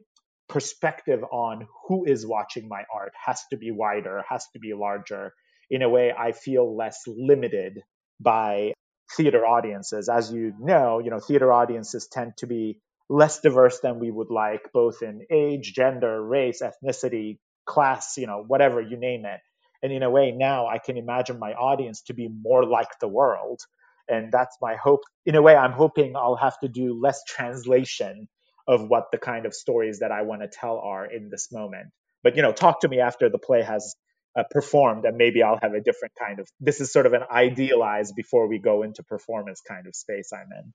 perspective 0.48 1.24
on 1.32 1.68
who 1.88 2.06
is 2.06 2.26
watching 2.26 2.68
my 2.70 2.84
art 2.94 3.12
has 3.26 3.44
to 3.52 3.58
be 3.58 3.72
wider, 3.72 4.24
has 4.28 4.46
to 4.54 4.60
be 4.60 4.74
larger. 4.74 5.34
In 5.70 5.82
a 5.82 5.90
way, 5.90 6.14
I 6.18 6.32
feel 6.32 6.76
less 6.76 7.02
limited 7.06 7.82
by 8.20 8.72
theater 9.16 9.46
audiences. 9.46 10.10
As 10.10 10.32
you 10.32 10.54
know, 10.60 11.00
you 11.00 11.10
know, 11.10 11.20
theater 11.20 11.52
audiences 11.52 12.08
tend 12.12 12.38
to 12.38 12.48
be 12.48 12.80
less 13.10 13.40
diverse 13.42 13.80
than 13.80 14.00
we 14.00 14.12
would 14.12 14.30
like, 14.32 14.72
both 14.74 15.02
in 15.02 15.26
age, 15.32 15.74
gender, 15.74 16.22
race, 16.22 16.62
ethnicity, 16.62 17.40
class, 17.66 18.18
you 18.18 18.28
know, 18.28 18.44
whatever 18.46 18.82
you 18.82 18.98
name 18.98 19.26
it. 19.26 19.40
And 19.84 19.92
in 19.94 20.04
a 20.04 20.10
way, 20.10 20.32
now 20.32 20.68
I 20.68 20.80
can 20.80 20.98
imagine 20.98 21.40
my 21.40 21.54
audience 21.54 22.02
to 22.04 22.14
be 22.14 22.28
more 22.30 22.66
like 22.66 23.00
the 23.00 23.08
world 23.08 23.62
and 24.08 24.32
that's 24.32 24.58
my 24.62 24.76
hope 24.76 25.02
in 25.26 25.36
a 25.36 25.42
way 25.42 25.56
i'm 25.56 25.72
hoping 25.72 26.16
i'll 26.16 26.36
have 26.36 26.60
to 26.60 26.68
do 26.68 27.00
less 27.00 27.24
translation 27.26 28.28
of 28.68 28.88
what 28.90 29.06
the 29.12 29.18
kind 29.18 29.46
of 29.46 29.54
stories 29.54 30.00
that 30.00 30.12
i 30.12 30.22
want 30.24 30.42
to 30.42 30.48
tell 30.48 30.80
are 30.80 31.06
in 31.06 31.30
this 31.30 31.52
moment 31.52 31.88
but 32.24 32.36
you 32.36 32.42
know 32.42 32.52
talk 32.52 32.82
to 32.82 32.88
me 32.88 33.00
after 33.00 33.30
the 33.30 33.38
play 33.38 33.62
has 33.62 33.96
uh, 34.38 34.44
performed 34.52 35.06
and 35.06 35.18
maybe 35.18 35.42
i'll 35.42 35.60
have 35.62 35.74
a 35.74 35.82
different 35.82 36.14
kind 36.20 36.40
of 36.40 36.48
this 36.60 36.80
is 36.80 36.92
sort 36.92 37.06
of 37.06 37.14
an 37.14 37.24
idealized 37.32 38.16
before 38.16 38.48
we 38.48 38.60
go 38.60 38.84
into 38.84 39.04
performance 39.04 39.62
kind 39.68 39.88
of 39.88 39.96
space 39.96 40.32
i'm 40.34 40.50
in 40.60 40.74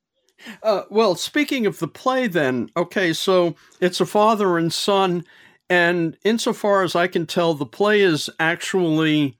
uh, 0.62 0.82
well 0.90 1.14
speaking 1.14 1.66
of 1.66 1.78
the 1.78 1.88
play 1.88 2.26
then 2.26 2.68
okay 2.76 3.12
so 3.12 3.54
it's 3.80 4.00
a 4.00 4.06
father 4.06 4.58
and 4.58 4.72
son 4.72 5.24
and 5.70 6.16
insofar 6.24 6.82
as 6.82 6.96
i 6.96 7.06
can 7.06 7.26
tell 7.26 7.54
the 7.54 7.66
play 7.66 8.00
is 8.00 8.28
actually 8.40 9.38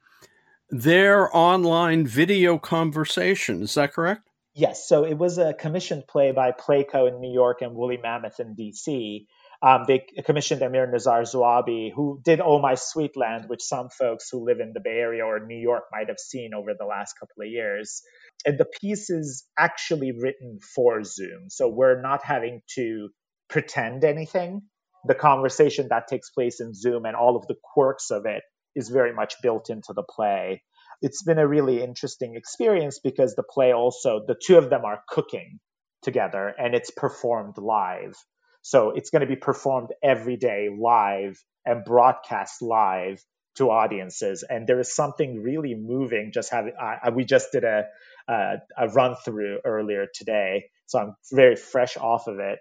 their 0.73 1.35
online 1.37 2.07
video 2.07 2.59
conversation. 2.59 3.63
Is 3.63 3.75
that 3.75 3.93
correct? 3.93 4.23
Yes. 4.55 4.89
So 4.89 5.05
it 5.05 5.19
was 5.19 5.39
a 5.39 5.55
commissioned 5.55 6.07
play 6.09 6.33
by 6.33 6.53
Playco 6.53 7.09
in 7.09 7.21
New 7.21 7.33
York 7.33 7.63
and 7.63 7.75
Woolly 7.75 7.99
Mammoth 8.03 8.41
in 8.41 8.57
DC. 8.57 9.27
Um, 9.63 9.85
they 9.87 10.05
commissioned 10.25 10.61
Amir 10.63 10.89
Nizar 10.89 11.23
Zuabi, 11.23 11.93
who 11.95 12.21
did 12.25 12.41
Oh 12.41 12.59
My 12.59 12.75
Sweet 12.75 13.17
Land, 13.17 13.45
which 13.49 13.63
some 13.63 13.91
folks 13.91 14.29
who 14.31 14.45
live 14.45 14.59
in 14.59 14.73
the 14.75 14.81
Bay 14.81 14.99
Area 14.99 15.25
or 15.25 15.47
New 15.47 15.59
York 15.59 15.85
might 15.93 16.09
have 16.09 16.19
seen 16.19 16.53
over 16.53 16.73
the 16.77 16.85
last 16.85 17.15
couple 17.19 17.43
of 17.43 17.49
years. 17.49 18.03
And 18.45 18.59
the 18.59 18.67
piece 18.81 19.09
is 19.09 19.47
actually 19.57 20.13
written 20.13 20.59
for 20.75 21.05
Zoom. 21.05 21.49
So 21.49 21.69
we're 21.69 22.01
not 22.01 22.25
having 22.25 22.63
to 22.75 23.11
pretend 23.49 24.05
anything. 24.05 24.63
The 25.07 25.15
conversation 25.15 25.89
that 25.91 26.09
takes 26.09 26.31
place 26.31 26.61
in 26.61 26.75
Zoom 26.75 27.05
and 27.05 27.15
all 27.15 27.37
of 27.37 27.47
the 27.47 27.57
quirks 27.75 28.11
of 28.11 28.27
it 28.27 28.43
is 28.75 28.89
very 28.89 29.13
much 29.15 29.35
built 29.43 29.71
into 29.71 29.93
the 29.95 30.03
play. 30.03 30.63
It's 31.03 31.23
been 31.23 31.39
a 31.39 31.47
really 31.47 31.83
interesting 31.83 32.35
experience 32.37 32.99
because 33.03 33.35
the 33.35 33.45
play 33.45 33.73
also, 33.73 34.23
the 34.27 34.37
two 34.41 34.59
of 34.59 34.71
them 34.71 34.85
are 34.85 35.03
cooking 35.09 35.61
together 36.03 36.53
and 36.59 36.75
it's 36.75 36.91
performed 36.91 37.59
live. 37.59 38.15
So 38.63 38.91
it's 38.91 39.11
going 39.11 39.21
to 39.21 39.27
be 39.27 39.37
performed 39.37 39.91
every 40.03 40.37
day 40.37 40.69
live 40.77 41.43
and 41.67 41.85
broadcast 41.85 42.63
live 42.63 43.23
to 43.57 43.71
audiences. 43.71 44.45
And 44.49 44.67
there 44.67 44.81
is 44.81 44.95
something 44.95 45.43
really 45.43 45.75
moving. 45.75 46.33
Just 46.33 46.51
having, 46.51 46.73
uh, 46.81 47.11
we 47.13 47.25
just 47.25 47.53
did 47.53 47.65
a, 47.65 47.85
uh, 48.29 48.57
a 48.79 48.89
run 48.89 49.17
through 49.25 49.59
earlier 49.65 50.07
today. 50.13 50.65
So 50.87 50.99
I'm 50.99 51.17
very 51.33 51.57
fresh 51.57 51.97
off 51.97 52.29
of 52.29 52.39
it. 52.39 52.61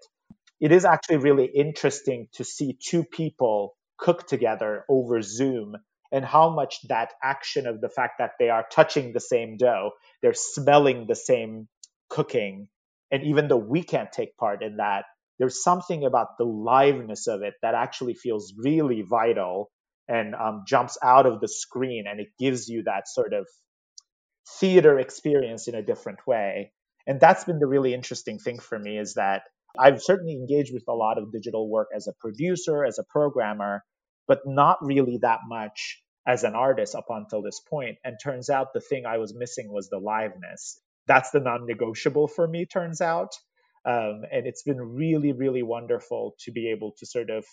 It 0.59 0.71
is 0.71 0.85
actually 0.85 1.17
really 1.17 1.45
interesting 1.45 2.27
to 2.33 2.43
see 2.43 2.77
two 2.79 3.03
people 3.03 3.75
cook 3.97 4.27
together 4.27 4.85
over 4.89 5.21
Zoom 5.21 5.75
and 6.11 6.25
how 6.25 6.49
much 6.49 6.81
that 6.89 7.13
action 7.23 7.67
of 7.67 7.79
the 7.79 7.89
fact 7.89 8.15
that 8.19 8.31
they 8.37 8.49
are 8.49 8.65
touching 8.69 9.13
the 9.13 9.19
same 9.19 9.57
dough, 9.57 9.91
they're 10.21 10.33
smelling 10.33 11.05
the 11.07 11.15
same 11.15 11.67
cooking, 12.09 12.67
and 13.11 13.23
even 13.23 13.47
though 13.47 13.57
we 13.57 13.83
can't 13.83 14.11
take 14.11 14.35
part 14.37 14.61
in 14.61 14.77
that, 14.77 15.05
there's 15.41 15.63
something 15.63 16.05
about 16.05 16.37
the 16.37 16.45
liveness 16.45 17.27
of 17.27 17.41
it 17.41 17.55
that 17.63 17.73
actually 17.73 18.13
feels 18.13 18.53
really 18.55 19.01
vital 19.01 19.71
and 20.07 20.35
um, 20.35 20.65
jumps 20.67 20.99
out 21.01 21.25
of 21.25 21.41
the 21.41 21.47
screen, 21.47 22.05
and 22.07 22.19
it 22.19 22.27
gives 22.37 22.69
you 22.69 22.83
that 22.83 23.07
sort 23.07 23.33
of 23.33 23.47
theater 24.59 24.99
experience 24.99 25.67
in 25.67 25.73
a 25.73 25.81
different 25.81 26.19
way. 26.27 26.71
And 27.07 27.19
that's 27.19 27.43
been 27.43 27.57
the 27.57 27.65
really 27.65 27.95
interesting 27.95 28.37
thing 28.37 28.59
for 28.59 28.77
me 28.77 28.99
is 28.99 29.15
that 29.15 29.41
I've 29.79 30.03
certainly 30.03 30.33
engaged 30.33 30.75
with 30.75 30.83
a 30.87 30.93
lot 30.93 31.17
of 31.17 31.31
digital 31.31 31.67
work 31.67 31.87
as 31.95 32.07
a 32.07 32.13
producer, 32.19 32.85
as 32.85 32.99
a 32.99 33.03
programmer, 33.09 33.83
but 34.27 34.41
not 34.45 34.77
really 34.83 35.17
that 35.23 35.39
much 35.47 36.03
as 36.27 36.43
an 36.43 36.53
artist 36.53 36.93
up 36.93 37.05
until 37.09 37.41
this 37.41 37.59
point. 37.67 37.97
And 38.03 38.17
turns 38.23 38.51
out 38.51 38.73
the 38.75 38.79
thing 38.79 39.07
I 39.07 39.17
was 39.17 39.33
missing 39.35 39.71
was 39.73 39.89
the 39.89 39.99
liveness. 39.99 40.77
That's 41.07 41.31
the 41.31 41.39
non 41.39 41.65
negotiable 41.65 42.27
for 42.27 42.47
me, 42.47 42.67
turns 42.67 43.01
out. 43.01 43.31
Um, 43.85 44.23
and 44.31 44.45
it's 44.45 44.63
been 44.63 44.79
really, 44.79 45.31
really 45.31 45.63
wonderful 45.63 46.35
to 46.45 46.51
be 46.51 46.69
able 46.69 46.93
to 46.99 47.05
sort 47.05 47.29
of, 47.29 47.45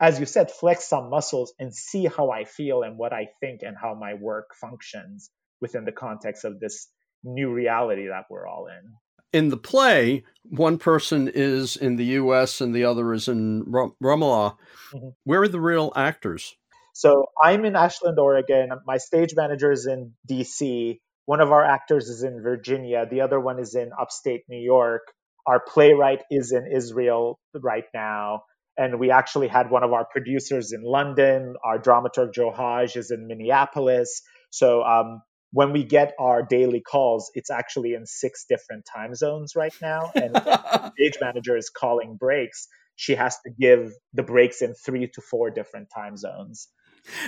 as 0.00 0.18
you 0.18 0.26
said, 0.26 0.50
flex 0.50 0.88
some 0.88 1.10
muscles 1.10 1.52
and 1.58 1.74
see 1.74 2.06
how 2.06 2.30
I 2.30 2.44
feel 2.44 2.82
and 2.82 2.96
what 2.98 3.12
I 3.12 3.28
think 3.40 3.60
and 3.62 3.76
how 3.80 3.94
my 3.94 4.14
work 4.14 4.54
functions 4.60 5.30
within 5.60 5.84
the 5.84 5.92
context 5.92 6.44
of 6.44 6.58
this 6.60 6.88
new 7.22 7.52
reality 7.52 8.08
that 8.08 8.24
we're 8.30 8.46
all 8.46 8.66
in 8.66 8.92
in 9.34 9.48
the 9.48 9.56
play, 9.56 10.22
one 10.44 10.78
person 10.78 11.28
is 11.34 11.76
in 11.76 11.96
the 11.96 12.04
U.S. 12.22 12.60
and 12.60 12.72
the 12.72 12.84
other 12.84 13.12
is 13.12 13.26
in 13.26 13.64
Ramallah. 13.64 14.56
Mm-hmm. 14.94 15.08
Where 15.24 15.42
are 15.42 15.48
the 15.48 15.60
real 15.60 15.92
actors? 15.96 16.54
So 16.92 17.26
I'm 17.42 17.64
in 17.64 17.74
Ashland, 17.74 18.20
Oregon. 18.20 18.70
My 18.86 18.98
stage 18.98 19.34
manager 19.34 19.72
is 19.72 19.88
in 19.88 20.12
DC. 20.30 21.00
One 21.26 21.40
of 21.40 21.50
our 21.50 21.64
actors 21.64 22.08
is 22.08 22.22
in 22.22 22.42
Virginia. 22.42 23.06
The 23.10 23.22
other 23.22 23.40
one 23.40 23.58
is 23.58 23.74
in 23.74 23.90
upstate 24.00 24.42
New 24.48 24.60
York. 24.60 25.02
Our 25.46 25.60
playwright 25.60 26.22
is 26.30 26.52
in 26.52 26.66
Israel 26.72 27.38
right 27.54 27.84
now. 27.92 28.42
And 28.76 28.98
we 28.98 29.10
actually 29.10 29.48
had 29.48 29.70
one 29.70 29.84
of 29.84 29.92
our 29.92 30.04
producers 30.04 30.72
in 30.72 30.82
London. 30.82 31.54
Our 31.64 31.78
dramaturg 31.78 32.34
Joe 32.34 32.50
Hodge 32.50 32.96
is 32.96 33.10
in 33.10 33.28
Minneapolis. 33.28 34.22
So 34.50 34.82
um, 34.82 35.22
when 35.52 35.72
we 35.72 35.84
get 35.84 36.14
our 36.18 36.42
daily 36.42 36.80
calls, 36.80 37.30
it's 37.34 37.50
actually 37.50 37.94
in 37.94 38.06
six 38.06 38.44
different 38.48 38.84
time 38.92 39.14
zones 39.14 39.52
right 39.54 39.74
now. 39.80 40.10
And 40.14 40.34
the 40.34 40.92
stage 40.98 41.18
manager 41.20 41.56
is 41.56 41.70
calling 41.70 42.16
breaks. 42.18 42.66
She 42.96 43.14
has 43.14 43.36
to 43.46 43.50
give 43.58 43.92
the 44.12 44.22
breaks 44.22 44.62
in 44.62 44.74
three 44.74 45.08
to 45.08 45.20
four 45.20 45.50
different 45.50 45.88
time 45.94 46.16
zones. 46.16 46.68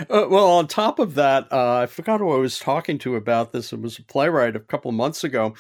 Uh, 0.09 0.27
well, 0.29 0.47
on 0.47 0.67
top 0.67 0.99
of 0.99 1.15
that, 1.15 1.53
uh, 1.53 1.81
I 1.83 1.87
forgot 1.87 2.21
who 2.21 2.33
I 2.33 2.39
was 2.39 2.59
talking 2.59 2.99
to 2.99 3.15
about 3.15 3.53
this. 3.53 3.73
It 3.73 3.81
was 3.81 3.99
a 3.99 4.05
playwright 4.05 4.57
a 4.57 4.61
couple 4.61 4.89
of 4.89 4.95
months 4.95 5.23
ago. 5.23 5.55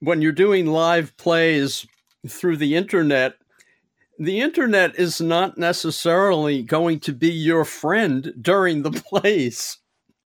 When 0.00 0.20
you're 0.22 0.32
doing 0.32 0.66
live 0.66 1.16
plays 1.16 1.86
through 2.28 2.56
the 2.56 2.76
internet, 2.76 3.34
the 4.18 4.40
internet 4.40 4.98
is 4.98 5.20
not 5.20 5.56
necessarily 5.56 6.62
going 6.62 7.00
to 7.00 7.12
be 7.12 7.32
your 7.32 7.64
friend 7.64 8.34
during 8.40 8.82
the 8.82 8.90
plays. 9.08 9.78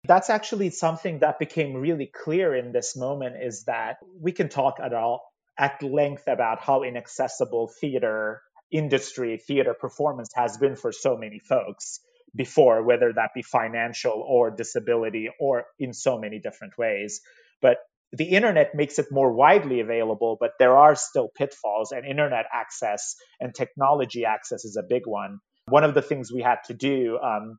That's 0.05 0.29
actually 0.29 0.69
something 0.69 1.19
that 1.19 1.39
became 1.39 1.73
really 1.73 2.11
clear 2.13 2.55
in 2.55 2.71
this 2.71 2.95
moment 2.95 3.35
is 3.41 3.63
that 3.65 3.97
we 4.19 4.31
can 4.31 4.49
talk 4.49 4.79
at 4.83 4.93
all 4.93 5.23
at 5.57 5.81
length 5.81 6.27
about 6.27 6.61
how 6.61 6.83
inaccessible 6.83 7.71
theater 7.79 8.41
industry, 8.71 9.37
theater 9.37 9.73
performance 9.73 10.29
has 10.35 10.57
been 10.57 10.75
for 10.75 10.91
so 10.91 11.15
many 11.15 11.39
folks 11.39 11.99
before, 12.35 12.83
whether 12.83 13.13
that 13.13 13.29
be 13.35 13.43
financial 13.43 14.25
or 14.27 14.49
disability 14.49 15.29
or 15.39 15.65
in 15.77 15.93
so 15.93 16.17
many 16.17 16.39
different 16.39 16.77
ways. 16.77 17.21
But 17.61 17.77
the 18.13 18.25
internet 18.25 18.75
makes 18.75 18.99
it 18.99 19.07
more 19.11 19.33
widely 19.33 19.79
available, 19.79 20.37
but 20.39 20.51
there 20.59 20.77
are 20.77 20.95
still 20.95 21.29
pitfalls, 21.35 21.91
and 21.91 22.05
internet 22.05 22.45
access 22.53 23.15
and 23.39 23.53
technology 23.55 24.23
access 24.23 24.65
is 24.65 24.77
a 24.77 24.83
big 24.87 25.03
one. 25.05 25.39
One 25.67 25.83
of 25.83 25.95
the 25.95 26.01
things 26.01 26.31
we 26.31 26.41
had 26.41 26.59
to 26.67 26.75
do, 26.75 27.17
um, 27.17 27.57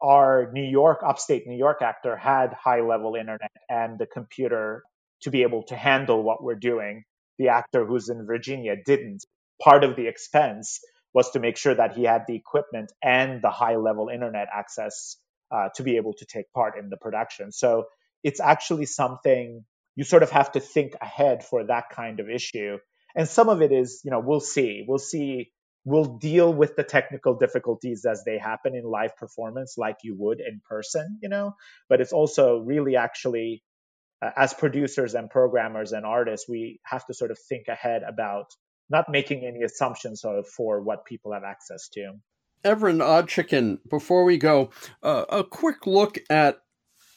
our 0.00 0.50
New 0.54 0.64
York, 0.64 1.00
upstate 1.06 1.46
New 1.46 1.58
York 1.58 1.82
actor 1.82 2.16
had 2.16 2.54
high 2.54 2.80
level 2.80 3.14
internet 3.14 3.50
and 3.68 3.98
the 3.98 4.06
computer 4.06 4.82
to 5.22 5.30
be 5.30 5.42
able 5.42 5.64
to 5.64 5.76
handle 5.76 6.22
what 6.22 6.42
we're 6.42 6.54
doing. 6.54 7.04
The 7.38 7.48
actor 7.48 7.84
who's 7.84 8.08
in 8.08 8.24
Virginia 8.26 8.76
didn't. 8.82 9.26
Part 9.62 9.84
of 9.84 9.96
the 9.96 10.06
expense 10.06 10.80
was 11.12 11.30
to 11.32 11.40
make 11.40 11.58
sure 11.58 11.74
that 11.74 11.94
he 11.94 12.04
had 12.04 12.22
the 12.26 12.36
equipment 12.36 12.90
and 13.02 13.42
the 13.42 13.50
high 13.50 13.76
level 13.76 14.08
internet 14.08 14.48
access 14.50 15.16
uh, 15.50 15.68
to 15.74 15.82
be 15.82 15.96
able 15.96 16.14
to 16.14 16.24
take 16.24 16.50
part 16.54 16.78
in 16.78 16.88
the 16.88 16.96
production. 16.96 17.52
So 17.52 17.84
it's 18.22 18.40
actually 18.40 18.86
something 18.86 19.64
you 19.96 20.04
sort 20.04 20.22
of 20.22 20.30
have 20.30 20.52
to 20.52 20.60
think 20.60 20.94
ahead 21.00 21.44
for 21.44 21.64
that 21.66 21.84
kind 21.90 22.20
of 22.20 22.30
issue. 22.30 22.78
And 23.14 23.28
some 23.28 23.48
of 23.48 23.60
it 23.60 23.72
is, 23.72 24.00
you 24.04 24.10
know, 24.10 24.20
we'll 24.20 24.40
see. 24.40 24.84
We'll 24.86 24.98
see. 24.98 25.50
We'll 25.84 26.18
deal 26.18 26.52
with 26.52 26.76
the 26.76 26.84
technical 26.84 27.36
difficulties 27.38 28.04
as 28.04 28.22
they 28.24 28.38
happen 28.38 28.74
in 28.74 28.84
live 28.84 29.16
performance, 29.16 29.76
like 29.78 29.96
you 30.04 30.14
would 30.18 30.40
in 30.40 30.60
person, 30.68 31.18
you 31.22 31.28
know. 31.28 31.54
But 31.88 32.00
it's 32.00 32.12
also 32.12 32.58
really 32.58 32.96
actually, 32.96 33.62
uh, 34.22 34.30
as 34.36 34.54
producers 34.54 35.14
and 35.14 35.30
programmers 35.30 35.92
and 35.92 36.04
artists, 36.04 36.48
we 36.48 36.80
have 36.84 37.04
to 37.06 37.14
sort 37.14 37.30
of 37.30 37.38
think 37.48 37.68
ahead 37.68 38.02
about 38.06 38.46
not 38.90 39.08
making 39.08 39.44
any 39.44 39.62
assumptions 39.62 40.24
of, 40.24 40.46
for 40.46 40.82
what 40.82 41.04
people 41.04 41.32
have 41.32 41.44
access 41.44 41.88
to. 41.94 42.12
Evren 42.64 43.00
Odcikin, 43.00 43.78
before 43.88 44.24
we 44.24 44.36
go, 44.36 44.70
uh, 45.02 45.24
a 45.30 45.42
quick 45.42 45.86
look 45.86 46.18
at 46.28 46.58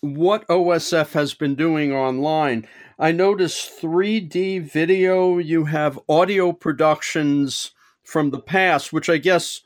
what 0.03 0.45
OSF 0.49 1.13
has 1.13 1.33
been 1.33 1.55
doing 1.55 1.93
online. 1.93 2.67
I 2.99 3.13
noticed 3.13 3.79
3D 3.81 4.69
video, 4.69 5.37
you 5.37 5.63
have 5.65 5.97
audio 6.09 6.51
productions 6.51 7.71
from 8.03 8.31
the 8.31 8.41
past, 8.41 8.91
which 8.91 9.09
I 9.09 9.15
guess 9.15 9.61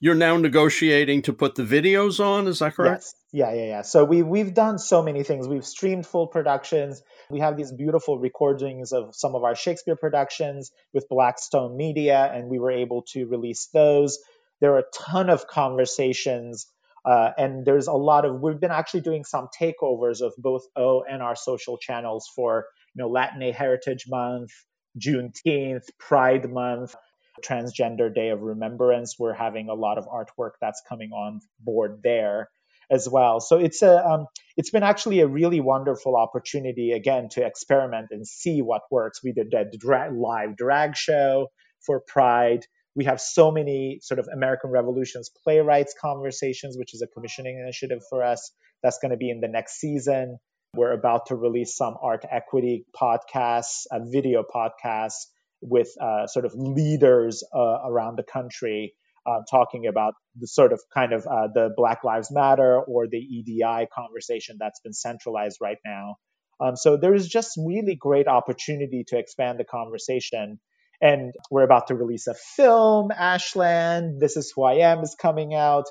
you're 0.00 0.14
now 0.14 0.38
negotiating 0.38 1.20
to 1.22 1.32
put 1.34 1.56
the 1.56 1.62
videos 1.62 2.24
on. 2.24 2.46
Is 2.46 2.60
that 2.60 2.74
correct? 2.74 3.02
Yes. 3.02 3.14
Yeah, 3.32 3.52
yeah, 3.52 3.66
yeah. 3.66 3.82
So 3.82 4.02
we 4.04 4.22
we've 4.22 4.54
done 4.54 4.78
so 4.78 5.02
many 5.02 5.22
things. 5.22 5.46
We've 5.46 5.66
streamed 5.66 6.06
full 6.06 6.26
productions. 6.26 7.02
We 7.28 7.40
have 7.40 7.58
these 7.58 7.70
beautiful 7.70 8.18
recordings 8.18 8.92
of 8.92 9.14
some 9.14 9.34
of 9.34 9.44
our 9.44 9.54
Shakespeare 9.54 9.96
productions 9.96 10.70
with 10.94 11.06
Blackstone 11.10 11.76
Media, 11.76 12.30
and 12.32 12.48
we 12.48 12.58
were 12.58 12.70
able 12.70 13.02
to 13.08 13.26
release 13.26 13.68
those. 13.74 14.18
There 14.62 14.72
are 14.72 14.78
a 14.78 14.90
ton 14.94 15.28
of 15.28 15.46
conversations 15.46 16.66
uh, 17.06 17.30
and 17.38 17.64
there's 17.64 17.86
a 17.86 17.92
lot 17.92 18.24
of 18.24 18.40
we've 18.40 18.60
been 18.60 18.72
actually 18.72 19.00
doing 19.00 19.24
some 19.24 19.48
takeovers 19.58 20.20
of 20.20 20.34
both 20.36 20.64
O 20.74 21.04
and 21.08 21.22
our 21.22 21.36
social 21.36 21.78
channels 21.78 22.28
for 22.34 22.66
you 22.94 23.02
know 23.02 23.08
Latin 23.08 23.40
Heritage 23.52 24.04
Month, 24.08 24.50
Juneteenth, 24.98 25.84
Pride 26.00 26.50
Month, 26.50 26.96
Transgender 27.44 28.12
Day 28.12 28.30
of 28.30 28.42
Remembrance. 28.42 29.16
We're 29.18 29.34
having 29.34 29.68
a 29.68 29.74
lot 29.74 29.98
of 29.98 30.06
artwork 30.06 30.52
that's 30.60 30.82
coming 30.88 31.12
on 31.12 31.40
board 31.60 32.00
there 32.02 32.48
as 32.90 33.08
well. 33.08 33.40
So 33.40 33.58
it's 33.58 33.82
a 33.82 34.04
um, 34.04 34.26
it's 34.56 34.70
been 34.70 34.82
actually 34.82 35.20
a 35.20 35.28
really 35.28 35.60
wonderful 35.60 36.16
opportunity 36.16 36.90
again 36.90 37.28
to 37.30 37.46
experiment 37.46 38.08
and 38.10 38.26
see 38.26 38.62
what 38.62 38.82
works. 38.90 39.22
We 39.22 39.32
did 39.32 39.54
a 39.54 40.10
live 40.12 40.56
drag 40.56 40.96
show 40.96 41.48
for 41.84 42.00
Pride 42.00 42.66
we 42.96 43.04
have 43.04 43.20
so 43.20 43.52
many 43.52 43.98
sort 44.02 44.18
of 44.18 44.26
American 44.32 44.70
Revolutions 44.70 45.30
playwrights 45.44 45.94
conversations, 46.00 46.76
which 46.78 46.94
is 46.94 47.02
a 47.02 47.06
commissioning 47.06 47.60
initiative 47.60 48.02
for 48.08 48.24
us. 48.24 48.50
That's 48.82 48.98
going 48.98 49.10
to 49.10 49.18
be 49.18 49.30
in 49.30 49.40
the 49.40 49.48
next 49.48 49.78
season. 49.78 50.38
We're 50.74 50.92
about 50.92 51.26
to 51.26 51.36
release 51.36 51.76
some 51.76 51.96
art 52.02 52.24
equity 52.30 52.86
podcasts, 52.98 53.84
a 53.92 54.00
video 54.02 54.42
podcasts 54.42 55.26
with 55.60 55.88
uh, 56.00 56.26
sort 56.26 56.46
of 56.46 56.54
leaders 56.54 57.44
uh, 57.54 57.78
around 57.84 58.16
the 58.16 58.24
country 58.24 58.94
uh, 59.26 59.40
talking 59.50 59.86
about 59.86 60.14
the 60.38 60.46
sort 60.46 60.72
of 60.72 60.80
kind 60.92 61.12
of 61.12 61.26
uh, 61.26 61.48
the 61.52 61.70
Black 61.76 62.04
Lives 62.04 62.30
Matter 62.30 62.80
or 62.80 63.06
the 63.08 63.18
EDI 63.18 63.88
conversation 63.92 64.56
that's 64.58 64.80
been 64.80 64.92
centralized 64.92 65.58
right 65.60 65.78
now. 65.84 66.16
Um, 66.60 66.76
so 66.76 66.96
there 66.96 67.14
is 67.14 67.28
just 67.28 67.58
really 67.58 67.96
great 67.96 68.28
opportunity 68.28 69.04
to 69.08 69.18
expand 69.18 69.58
the 69.58 69.64
conversation 69.64 70.58
and 71.00 71.34
we're 71.50 71.64
about 71.64 71.88
to 71.88 71.94
release 71.94 72.26
a 72.26 72.34
film, 72.34 73.10
Ashland. 73.10 74.20
This 74.20 74.36
is 74.36 74.52
Who 74.54 74.62
I 74.64 74.90
Am 74.90 75.00
is 75.00 75.16
coming 75.20 75.54
out. 75.54 75.84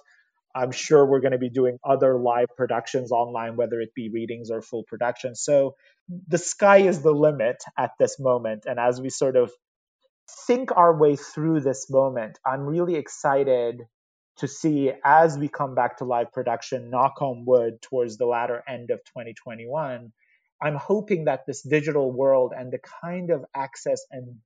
I'm 0.55 0.71
sure 0.71 1.05
we're 1.05 1.19
going 1.19 1.33
to 1.33 1.37
be 1.37 1.49
doing 1.49 1.79
other 1.83 2.17
live 2.17 2.47
productions 2.55 3.11
online, 3.11 3.57
whether 3.57 3.81
it 3.81 3.93
be 3.93 4.09
readings 4.09 4.49
or 4.49 4.61
full 4.61 4.83
production. 4.83 5.35
So 5.35 5.75
the 6.27 6.37
sky 6.37 6.77
is 6.77 7.01
the 7.01 7.11
limit 7.11 7.57
at 7.77 7.91
this 7.99 8.19
moment. 8.19 8.65
And 8.65 8.79
as 8.79 9.01
we 9.01 9.09
sort 9.09 9.35
of 9.35 9.51
think 10.47 10.75
our 10.75 10.97
way 10.97 11.17
through 11.17 11.59
this 11.59 11.89
moment, 11.89 12.39
I'm 12.45 12.61
really 12.61 12.95
excited 12.95 13.81
to 14.37 14.47
see 14.47 14.91
as 15.03 15.37
we 15.37 15.49
come 15.49 15.75
back 15.75 15.97
to 15.97 16.05
live 16.05 16.31
production, 16.31 16.89
knock 16.89 17.21
on 17.21 17.43
wood, 17.45 17.81
towards 17.81 18.17
the 18.17 18.25
latter 18.25 18.63
end 18.67 18.91
of 18.91 18.99
2021. 19.05 20.11
I'm 20.61 20.75
hoping 20.75 21.25
that 21.25 21.41
this 21.45 21.61
digital 21.61 22.11
world 22.11 22.53
and 22.57 22.71
the 22.71 22.79
kind 23.01 23.29
of 23.29 23.43
access 23.53 24.05
and 24.11 24.37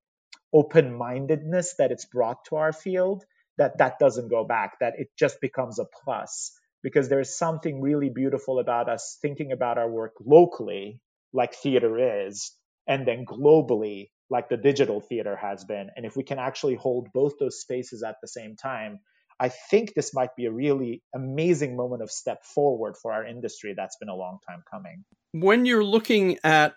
open 0.53 0.93
mindedness 0.93 1.75
that 1.77 1.91
it's 1.91 2.05
brought 2.05 2.45
to 2.45 2.55
our 2.55 2.73
field 2.73 3.23
that 3.57 3.77
that 3.77 3.99
doesn't 3.99 4.29
go 4.29 4.43
back 4.43 4.79
that 4.79 4.93
it 4.97 5.09
just 5.17 5.41
becomes 5.41 5.79
a 5.79 5.85
plus. 6.03 6.51
Because 6.81 7.09
there's 7.09 7.37
something 7.37 7.81
really 7.81 8.09
beautiful 8.09 8.59
about 8.59 8.87
us 8.87 9.17
thinking 9.21 9.51
about 9.51 9.77
our 9.77 9.89
work 9.89 10.13
locally 10.25 11.01
like 11.33 11.53
theater 11.53 12.27
is 12.27 12.53
and 12.87 13.05
then 13.05 13.25
globally 13.25 14.09
like 14.29 14.47
the 14.47 14.55
digital 14.55 15.01
theater 15.01 15.35
has 15.35 15.65
been. 15.65 15.89
And 15.95 16.05
if 16.05 16.15
we 16.15 16.23
can 16.23 16.39
actually 16.39 16.75
hold 16.75 17.09
both 17.13 17.33
those 17.37 17.59
spaces 17.59 18.01
at 18.01 18.15
the 18.21 18.27
same 18.27 18.55
time 18.55 18.99
i 19.39 19.49
think 19.49 19.93
this 19.93 20.13
might 20.13 20.35
be 20.35 20.45
a 20.45 20.51
really 20.51 21.01
amazing 21.15 21.75
moment 21.75 22.01
of 22.01 22.11
step 22.11 22.43
forward 22.43 22.95
for 23.01 23.13
our 23.13 23.25
industry 23.25 23.73
that's 23.75 23.97
been 23.97 24.09
a 24.09 24.15
long 24.15 24.39
time 24.47 24.63
coming. 24.69 25.03
When 25.31 25.65
you're 25.65 25.83
looking 25.83 26.37
at 26.43 26.73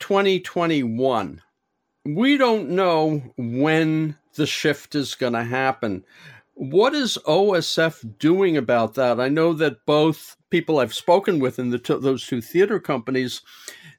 2021 0.00 1.42
we 2.06 2.36
don't 2.36 2.70
know 2.70 3.22
when 3.36 4.16
the 4.34 4.46
shift 4.46 4.94
is 4.94 5.14
going 5.14 5.32
to 5.32 5.44
happen. 5.44 6.04
What 6.54 6.94
is 6.94 7.18
OSF 7.26 8.18
doing 8.18 8.56
about 8.56 8.94
that? 8.94 9.20
I 9.20 9.28
know 9.28 9.52
that 9.54 9.84
both 9.84 10.36
people 10.50 10.78
I've 10.78 10.94
spoken 10.94 11.38
with 11.38 11.58
in 11.58 11.70
t- 11.78 11.98
those 12.00 12.26
two 12.26 12.40
theater 12.40 12.78
companies, 12.78 13.42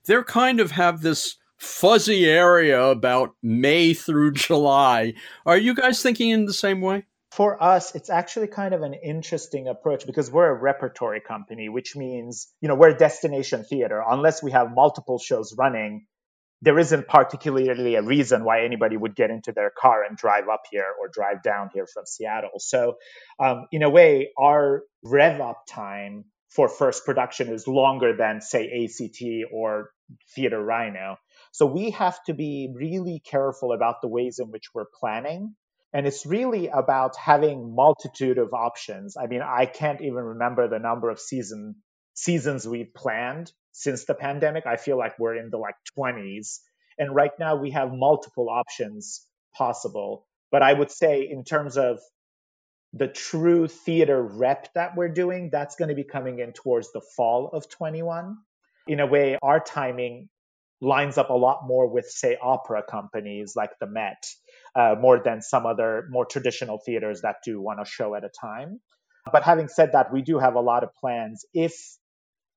they're 0.05 0.23
kind 0.23 0.59
of 0.59 0.71
have 0.71 1.01
this 1.01 1.35
fuzzy 1.57 2.25
area 2.25 2.83
about 2.83 3.35
May 3.43 3.93
through 3.93 4.31
July. 4.33 5.13
Are 5.45 5.57
you 5.57 5.75
guys 5.75 6.01
thinking 6.01 6.29
in 6.29 6.45
the 6.45 6.53
same 6.53 6.81
way? 6.81 7.05
For 7.31 7.61
us, 7.61 7.93
it's 7.93 8.09
actually 8.09 8.47
kind 8.47 8.73
of 8.73 8.81
an 8.81 8.95
interesting 8.95 9.67
approach 9.67 10.07
because 10.07 10.31
we're 10.31 10.49
a 10.49 10.59
repertory 10.59 11.19
company, 11.19 11.69
which 11.69 11.95
means, 11.95 12.47
you 12.61 12.67
know, 12.67 12.73
we're 12.73 12.95
a 12.95 12.97
destination 12.97 13.63
theater. 13.63 14.01
Unless 14.07 14.41
we 14.41 14.51
have 14.51 14.73
multiple 14.73 15.19
shows 15.19 15.53
running, 15.55 16.07
there 16.61 16.79
isn't 16.79 17.07
particularly 17.07 17.95
a 17.95 18.01
reason 18.01 18.43
why 18.43 18.63
anybody 18.63 18.97
would 18.97 19.15
get 19.15 19.29
into 19.29 19.51
their 19.51 19.71
car 19.79 20.03
and 20.03 20.17
drive 20.17 20.49
up 20.51 20.63
here 20.71 20.87
or 20.99 21.07
drive 21.07 21.43
down 21.43 21.69
here 21.73 21.85
from 21.85 22.05
Seattle. 22.05 22.59
So, 22.59 22.95
um, 23.39 23.67
in 23.71 23.83
a 23.83 23.89
way, 23.89 24.31
our 24.37 24.83
rev 25.03 25.39
up 25.39 25.63
time 25.69 26.25
for 26.49 26.67
first 26.67 27.05
production 27.05 27.49
is 27.49 27.67
longer 27.67 28.15
than, 28.17 28.41
say, 28.41 28.85
ACT 28.85 29.51
or 29.53 29.91
Theater 30.35 30.63
Rhino. 30.63 31.17
So, 31.51 31.67
we 31.67 31.91
have 31.91 32.23
to 32.25 32.33
be 32.33 32.73
really 32.73 33.21
careful 33.23 33.71
about 33.71 34.01
the 34.01 34.07
ways 34.07 34.39
in 34.39 34.49
which 34.49 34.73
we're 34.73 34.85
planning. 34.99 35.55
And 35.93 36.05
it's 36.05 36.25
really 36.25 36.67
about 36.67 37.15
having 37.15 37.73
multitude 37.75 38.39
of 38.39 38.53
options. 38.53 39.15
I 39.15 39.27
mean, 39.27 39.41
I 39.41 39.65
can't 39.65 40.01
even 40.01 40.23
remember 40.23 40.67
the 40.67 40.79
number 40.79 41.09
of 41.09 41.19
season 41.19 41.75
seasons 42.13 42.67
we've 42.67 42.93
planned 42.95 43.51
since 43.77 44.05
the 44.05 44.15
pandemic. 44.15 44.65
I 44.65 44.75
feel 44.75 44.97
like 44.97 45.19
we're 45.19 45.35
in 45.35 45.51
the 45.51 45.57
like 45.57 45.75
20s. 45.97 46.61
And 46.97 47.13
right 47.13 47.31
now 47.39 47.57
we 47.57 47.71
have 47.71 47.93
multiple 47.93 48.49
options 48.49 49.23
possible. 49.55 50.25
But 50.51 50.63
I 50.63 50.73
would 50.73 50.89
say, 50.89 51.29
in 51.29 51.43
terms 51.43 51.77
of 51.77 51.99
the 52.93 53.07
true 53.07 53.67
theater 53.67 54.19
rep 54.23 54.73
that 54.73 54.97
we're 54.97 55.09
doing, 55.09 55.49
that's 55.51 55.75
going 55.75 55.89
to 55.89 55.95
be 55.95 56.03
coming 56.03 56.39
in 56.39 56.53
towards 56.53 56.91
the 56.91 57.01
fall 57.15 57.51
of 57.53 57.69
21. 57.69 58.37
In 58.87 58.99
a 58.99 59.05
way, 59.05 59.37
our 59.43 59.59
timing 59.59 60.27
lines 60.81 61.19
up 61.19 61.29
a 61.29 61.33
lot 61.33 61.59
more 61.67 61.87
with, 61.87 62.07
say, 62.09 62.35
opera 62.41 62.81
companies 62.81 63.53
like 63.55 63.71
the 63.79 63.85
Met 63.85 64.25
uh, 64.75 64.95
more 64.99 65.21
than 65.23 65.43
some 65.43 65.67
other 65.67 66.07
more 66.09 66.25
traditional 66.25 66.79
theaters 66.83 67.21
that 67.21 67.35
do 67.45 67.61
one 67.61 67.79
a 67.79 67.85
show 67.85 68.15
at 68.15 68.23
a 68.23 68.29
time. 68.41 68.79
But 69.31 69.43
having 69.43 69.67
said 69.67 69.91
that, 69.91 70.11
we 70.11 70.23
do 70.23 70.39
have 70.39 70.55
a 70.55 70.61
lot 70.61 70.83
of 70.83 70.89
plans. 70.95 71.45
If 71.53 71.75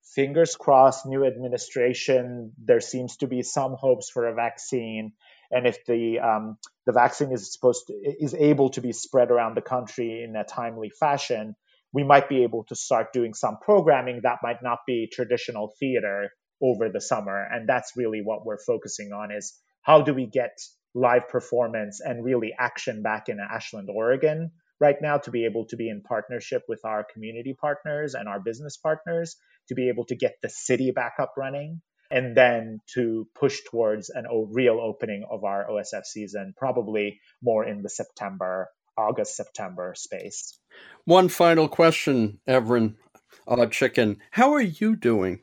fingers 0.03 0.57
crossed, 0.57 1.07
new 1.07 1.25
administration, 1.25 2.53
there 2.59 2.81
seems 2.81 3.17
to 3.19 3.27
be 3.27 3.43
some 3.43 3.75
hopes 3.75 4.11
for 4.11 4.27
a 4.27 4.35
vaccine, 4.35 5.13
and 5.51 5.67
if 5.67 5.85
the 5.87 6.19
um, 6.21 6.59
the 6.87 6.93
vaccine 6.93 7.33
is 7.33 7.53
supposed 7.53 7.87
to, 7.89 7.93
is 7.93 8.35
able 8.35 8.71
to 8.71 8.81
be 8.81 8.93
spread 8.93 9.31
around 9.31 9.57
the 9.57 9.63
country 9.63 10.23
in 10.23 10.37
a 10.37 10.45
timely 10.45 10.91
fashion, 10.91 11.55
we 11.93 12.05
might 12.05 12.29
be 12.29 12.43
able 12.43 12.65
to 12.65 12.75
start 12.75 13.13
doing 13.13 13.35
some 13.35 13.59
programming 13.61 14.21
that 14.23 14.39
might 14.43 14.63
not 14.63 14.79
be 14.87 15.09
traditional 15.13 15.73
theater 15.79 16.31
over 16.63 16.89
the 16.89 17.01
summer, 17.01 17.43
and 17.51 17.69
that's 17.69 17.93
really 17.97 18.21
what 18.23 18.45
we're 18.45 18.63
focusing 18.65 19.13
on: 19.13 19.31
is 19.33 19.59
how 19.83 20.03
do 20.03 20.15
we 20.15 20.27
get 20.27 20.59
live 20.95 21.29
performance 21.29 22.01
and 22.01 22.25
really 22.25 22.53
action 22.59 23.03
back 23.03 23.29
in 23.29 23.39
Ashland, 23.39 23.89
Oregon 23.91 24.51
right 24.81 24.97
now 25.03 25.19
to 25.19 25.31
be 25.31 25.45
able 25.47 25.67
to 25.67 25.77
be 25.77 25.89
in 25.91 26.03
partnership 26.03 26.63
with 26.69 26.81
our 26.85 27.07
community 27.13 27.55
partners 27.61 28.15
and 28.15 28.29
our 28.29 28.41
business 28.41 28.77
partners 28.79 29.37
to 29.69 29.75
be 29.75 29.89
able 29.89 30.05
to 30.07 30.17
get 30.17 30.35
the 30.43 30.51
city 30.51 30.93
back 30.93 31.15
up 31.21 31.35
running 31.37 31.83
and 32.11 32.37
then 32.37 32.81
to 32.95 33.29
push 33.39 33.61
towards 33.71 34.11
an 34.11 34.27
o- 34.31 34.49
real 34.53 34.81
opening 34.81 35.25
of 35.31 35.45
our 35.45 35.67
OSF 35.71 36.05
season, 36.05 36.55
probably 36.57 37.21
more 37.43 37.65
in 37.67 37.83
the 37.83 37.91
September, 37.91 38.69
August, 38.99 39.37
September 39.37 39.95
space. 39.97 40.59
One 41.05 41.29
final 41.29 41.69
question, 41.69 42.41
Evren 42.49 42.97
uh, 43.49 43.67
Chicken. 43.67 44.19
How 44.31 44.55
are 44.55 44.63
you 44.63 44.97
doing? 44.97 45.41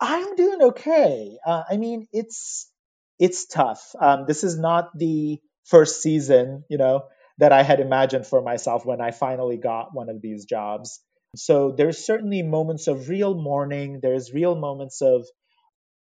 I'm 0.00 0.36
doing 0.36 0.62
okay. 0.62 1.38
Uh, 1.46 1.64
I 1.70 1.78
mean, 1.78 2.08
it's 2.12 2.70
it's 3.18 3.46
tough. 3.46 3.94
Um, 4.00 4.26
this 4.28 4.44
is 4.44 4.58
not 4.58 4.96
the 4.96 5.40
first 5.66 6.02
season, 6.02 6.64
you 6.70 6.78
know, 6.78 7.04
that 7.38 7.52
I 7.52 7.62
had 7.62 7.80
imagined 7.80 8.26
for 8.26 8.42
myself 8.42 8.84
when 8.84 9.00
I 9.00 9.10
finally 9.10 9.56
got 9.56 9.94
one 9.94 10.08
of 10.08 10.20
these 10.20 10.44
jobs. 10.44 11.00
So 11.36 11.72
there's 11.76 12.04
certainly 12.04 12.42
moments 12.42 12.88
of 12.88 13.08
real 13.08 13.34
mourning. 13.34 14.00
There's 14.02 14.32
real 14.32 14.54
moments 14.54 15.02
of 15.02 15.26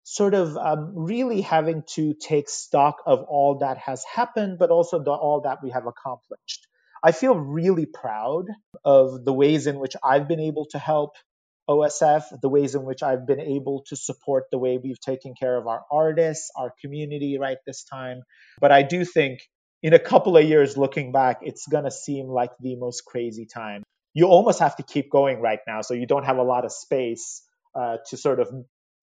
sort 0.04 0.32
of 0.32 0.56
um, 0.56 0.92
really 0.94 1.42
having 1.42 1.82
to 1.94 2.14
take 2.14 2.48
stock 2.48 3.02
of 3.04 3.24
all 3.28 3.58
that 3.58 3.76
has 3.78 4.04
happened, 4.04 4.58
but 4.58 4.70
also 4.70 5.02
the, 5.02 5.10
all 5.10 5.42
that 5.42 5.58
we 5.62 5.70
have 5.70 5.86
accomplished. 5.86 6.66
I 7.04 7.12
feel 7.12 7.34
really 7.34 7.86
proud 7.86 8.46
of 8.84 9.24
the 9.24 9.32
ways 9.32 9.66
in 9.66 9.78
which 9.78 9.94
I've 10.02 10.26
been 10.26 10.40
able 10.40 10.66
to 10.70 10.78
help 10.78 11.10
OSF, 11.68 12.40
the 12.40 12.48
ways 12.48 12.74
in 12.74 12.84
which 12.84 13.02
I've 13.02 13.26
been 13.26 13.40
able 13.40 13.84
to 13.88 13.96
support 13.96 14.44
the 14.50 14.58
way 14.58 14.78
we've 14.82 15.00
taken 15.00 15.34
care 15.38 15.56
of 15.56 15.66
our 15.66 15.82
artists, 15.92 16.50
our 16.56 16.72
community 16.80 17.36
right 17.38 17.58
this 17.66 17.84
time. 17.84 18.22
But 18.60 18.72
I 18.72 18.82
do 18.82 19.04
think 19.04 19.40
in 19.82 19.94
a 19.94 19.98
couple 19.98 20.36
of 20.36 20.44
years 20.44 20.76
looking 20.76 21.12
back, 21.12 21.40
it's 21.42 21.66
going 21.66 21.84
to 21.84 21.90
seem 21.90 22.26
like 22.28 22.50
the 22.60 22.76
most 22.76 23.04
crazy 23.04 23.46
time. 23.46 23.82
You 24.14 24.26
almost 24.26 24.60
have 24.60 24.76
to 24.76 24.82
keep 24.82 25.10
going 25.10 25.40
right 25.40 25.60
now, 25.66 25.82
so 25.82 25.94
you 25.94 26.06
don't 26.06 26.24
have 26.24 26.38
a 26.38 26.42
lot 26.42 26.64
of 26.64 26.72
space 26.72 27.42
uh, 27.74 27.98
to 28.10 28.16
sort 28.16 28.40
of 28.40 28.48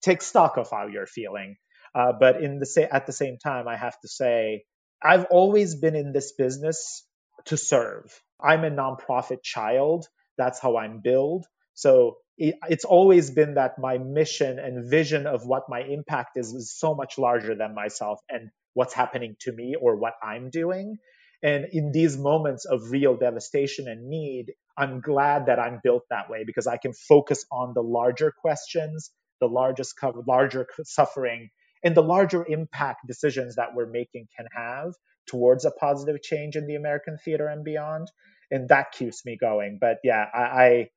take 0.02 0.22
stock 0.22 0.58
of 0.58 0.70
how 0.70 0.88
you're 0.88 1.06
feeling. 1.06 1.56
Uh, 1.94 2.12
but 2.18 2.42
in 2.42 2.58
the 2.58 2.66
sa- 2.66 2.88
at 2.92 3.06
the 3.06 3.12
same 3.12 3.38
time, 3.38 3.68
I 3.68 3.76
have 3.76 3.98
to 4.00 4.08
say, 4.08 4.64
I've 5.02 5.26
always 5.26 5.76
been 5.76 5.94
in 5.96 6.12
this 6.12 6.32
business 6.32 7.04
to 7.46 7.56
serve. 7.56 8.12
I'm 8.42 8.64
a 8.64 8.70
nonprofit 8.70 9.42
child. 9.42 10.06
That's 10.36 10.60
how 10.60 10.76
I'm 10.76 11.00
built. 11.00 11.46
So 11.74 12.18
it, 12.36 12.56
it's 12.68 12.84
always 12.84 13.30
been 13.30 13.54
that 13.54 13.78
my 13.78 13.96
mission 13.98 14.58
and 14.58 14.90
vision 14.90 15.26
of 15.26 15.46
what 15.46 15.64
my 15.68 15.80
impact 15.80 16.36
is 16.36 16.52
is 16.52 16.74
so 16.76 16.94
much 16.94 17.16
larger 17.18 17.54
than 17.54 17.74
myself 17.74 18.20
and 18.28 18.50
what's 18.76 18.92
happening 18.92 19.36
to 19.40 19.52
me 19.52 19.74
or 19.80 19.96
what 19.96 20.12
I'm 20.22 20.50
doing. 20.50 20.98
And 21.42 21.64
in 21.72 21.92
these 21.92 22.18
moments 22.18 22.66
of 22.66 22.90
real 22.90 23.16
devastation 23.16 23.88
and 23.88 24.08
need, 24.08 24.52
I'm 24.76 25.00
glad 25.00 25.46
that 25.46 25.58
I'm 25.58 25.80
built 25.82 26.02
that 26.10 26.28
way 26.28 26.44
because 26.46 26.66
I 26.66 26.76
can 26.76 26.92
focus 26.92 27.46
on 27.50 27.72
the 27.74 27.82
larger 27.82 28.34
questions, 28.38 29.10
the 29.40 29.46
largest, 29.46 29.94
larger 30.26 30.66
suffering, 30.84 31.48
and 31.82 31.94
the 31.94 32.02
larger 32.02 32.44
impact 32.46 33.06
decisions 33.06 33.56
that 33.56 33.74
we're 33.74 33.88
making 33.90 34.28
can 34.36 34.46
have 34.54 34.92
towards 35.26 35.64
a 35.64 35.70
positive 35.70 36.20
change 36.22 36.54
in 36.54 36.66
the 36.66 36.74
American 36.74 37.16
theater 37.24 37.46
and 37.48 37.64
beyond. 37.64 38.08
And 38.50 38.68
that 38.68 38.92
keeps 38.92 39.24
me 39.24 39.38
going. 39.40 39.78
But 39.80 39.98
yeah, 40.04 40.24
I, 40.34 40.88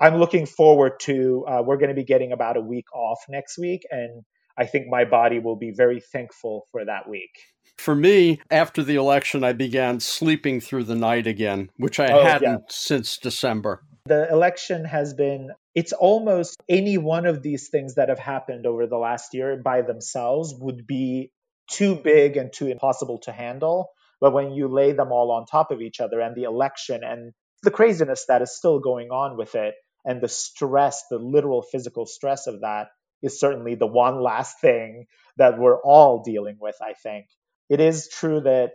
I 0.00 0.08
am 0.08 0.16
looking 0.16 0.46
forward 0.46 0.98
to. 1.02 1.44
Uh, 1.48 1.62
we're 1.64 1.76
going 1.76 1.90
to 1.90 1.94
be 1.94 2.04
getting 2.04 2.32
about 2.32 2.56
a 2.56 2.60
week 2.60 2.86
off 2.92 3.20
next 3.28 3.58
week, 3.58 3.82
and 3.90 4.24
I 4.58 4.66
think 4.66 4.86
my 4.88 5.04
body 5.04 5.38
will 5.38 5.56
be 5.56 5.70
very 5.70 6.00
thankful 6.00 6.66
for 6.70 6.84
that 6.84 7.08
week. 7.08 7.30
For 7.78 7.94
me, 7.94 8.40
after 8.50 8.82
the 8.82 8.96
election, 8.96 9.44
I 9.44 9.52
began 9.52 10.00
sleeping 10.00 10.60
through 10.60 10.84
the 10.84 10.94
night 10.94 11.26
again, 11.26 11.70
which 11.76 11.98
I 11.98 12.12
oh, 12.12 12.22
hadn't 12.22 12.50
yeah. 12.50 12.66
since 12.68 13.18
December. 13.18 13.82
The 14.04 14.30
election 14.30 14.84
has 14.84 15.14
been, 15.14 15.50
it's 15.74 15.92
almost 15.92 16.62
any 16.68 16.98
one 16.98 17.26
of 17.26 17.42
these 17.42 17.68
things 17.68 17.94
that 17.94 18.08
have 18.08 18.18
happened 18.18 18.66
over 18.66 18.86
the 18.86 18.98
last 18.98 19.32
year 19.34 19.56
by 19.56 19.82
themselves 19.82 20.54
would 20.58 20.86
be 20.86 21.30
too 21.70 21.94
big 21.94 22.36
and 22.36 22.52
too 22.52 22.66
impossible 22.66 23.18
to 23.20 23.32
handle. 23.32 23.90
But 24.20 24.32
when 24.32 24.52
you 24.52 24.68
lay 24.68 24.92
them 24.92 25.10
all 25.10 25.32
on 25.32 25.46
top 25.46 25.70
of 25.70 25.80
each 25.80 26.00
other 26.00 26.20
and 26.20 26.36
the 26.36 26.44
election 26.44 27.02
and 27.02 27.32
the 27.62 27.70
craziness 27.70 28.26
that 28.26 28.42
is 28.42 28.56
still 28.56 28.80
going 28.80 29.10
on 29.10 29.36
with 29.36 29.54
it 29.54 29.74
and 30.04 30.20
the 30.20 30.28
stress, 30.28 31.04
the 31.10 31.18
literal 31.18 31.62
physical 31.62 32.06
stress 32.06 32.46
of 32.46 32.60
that 32.60 32.88
is 33.22 33.40
certainly 33.40 33.74
the 33.74 33.86
one 33.86 34.20
last 34.20 34.60
thing 34.60 35.06
that 35.36 35.58
we're 35.58 35.80
all 35.80 36.22
dealing 36.22 36.56
with, 36.60 36.76
I 36.82 36.94
think. 36.94 37.26
It 37.68 37.80
is 37.80 38.08
true 38.08 38.40
that 38.40 38.74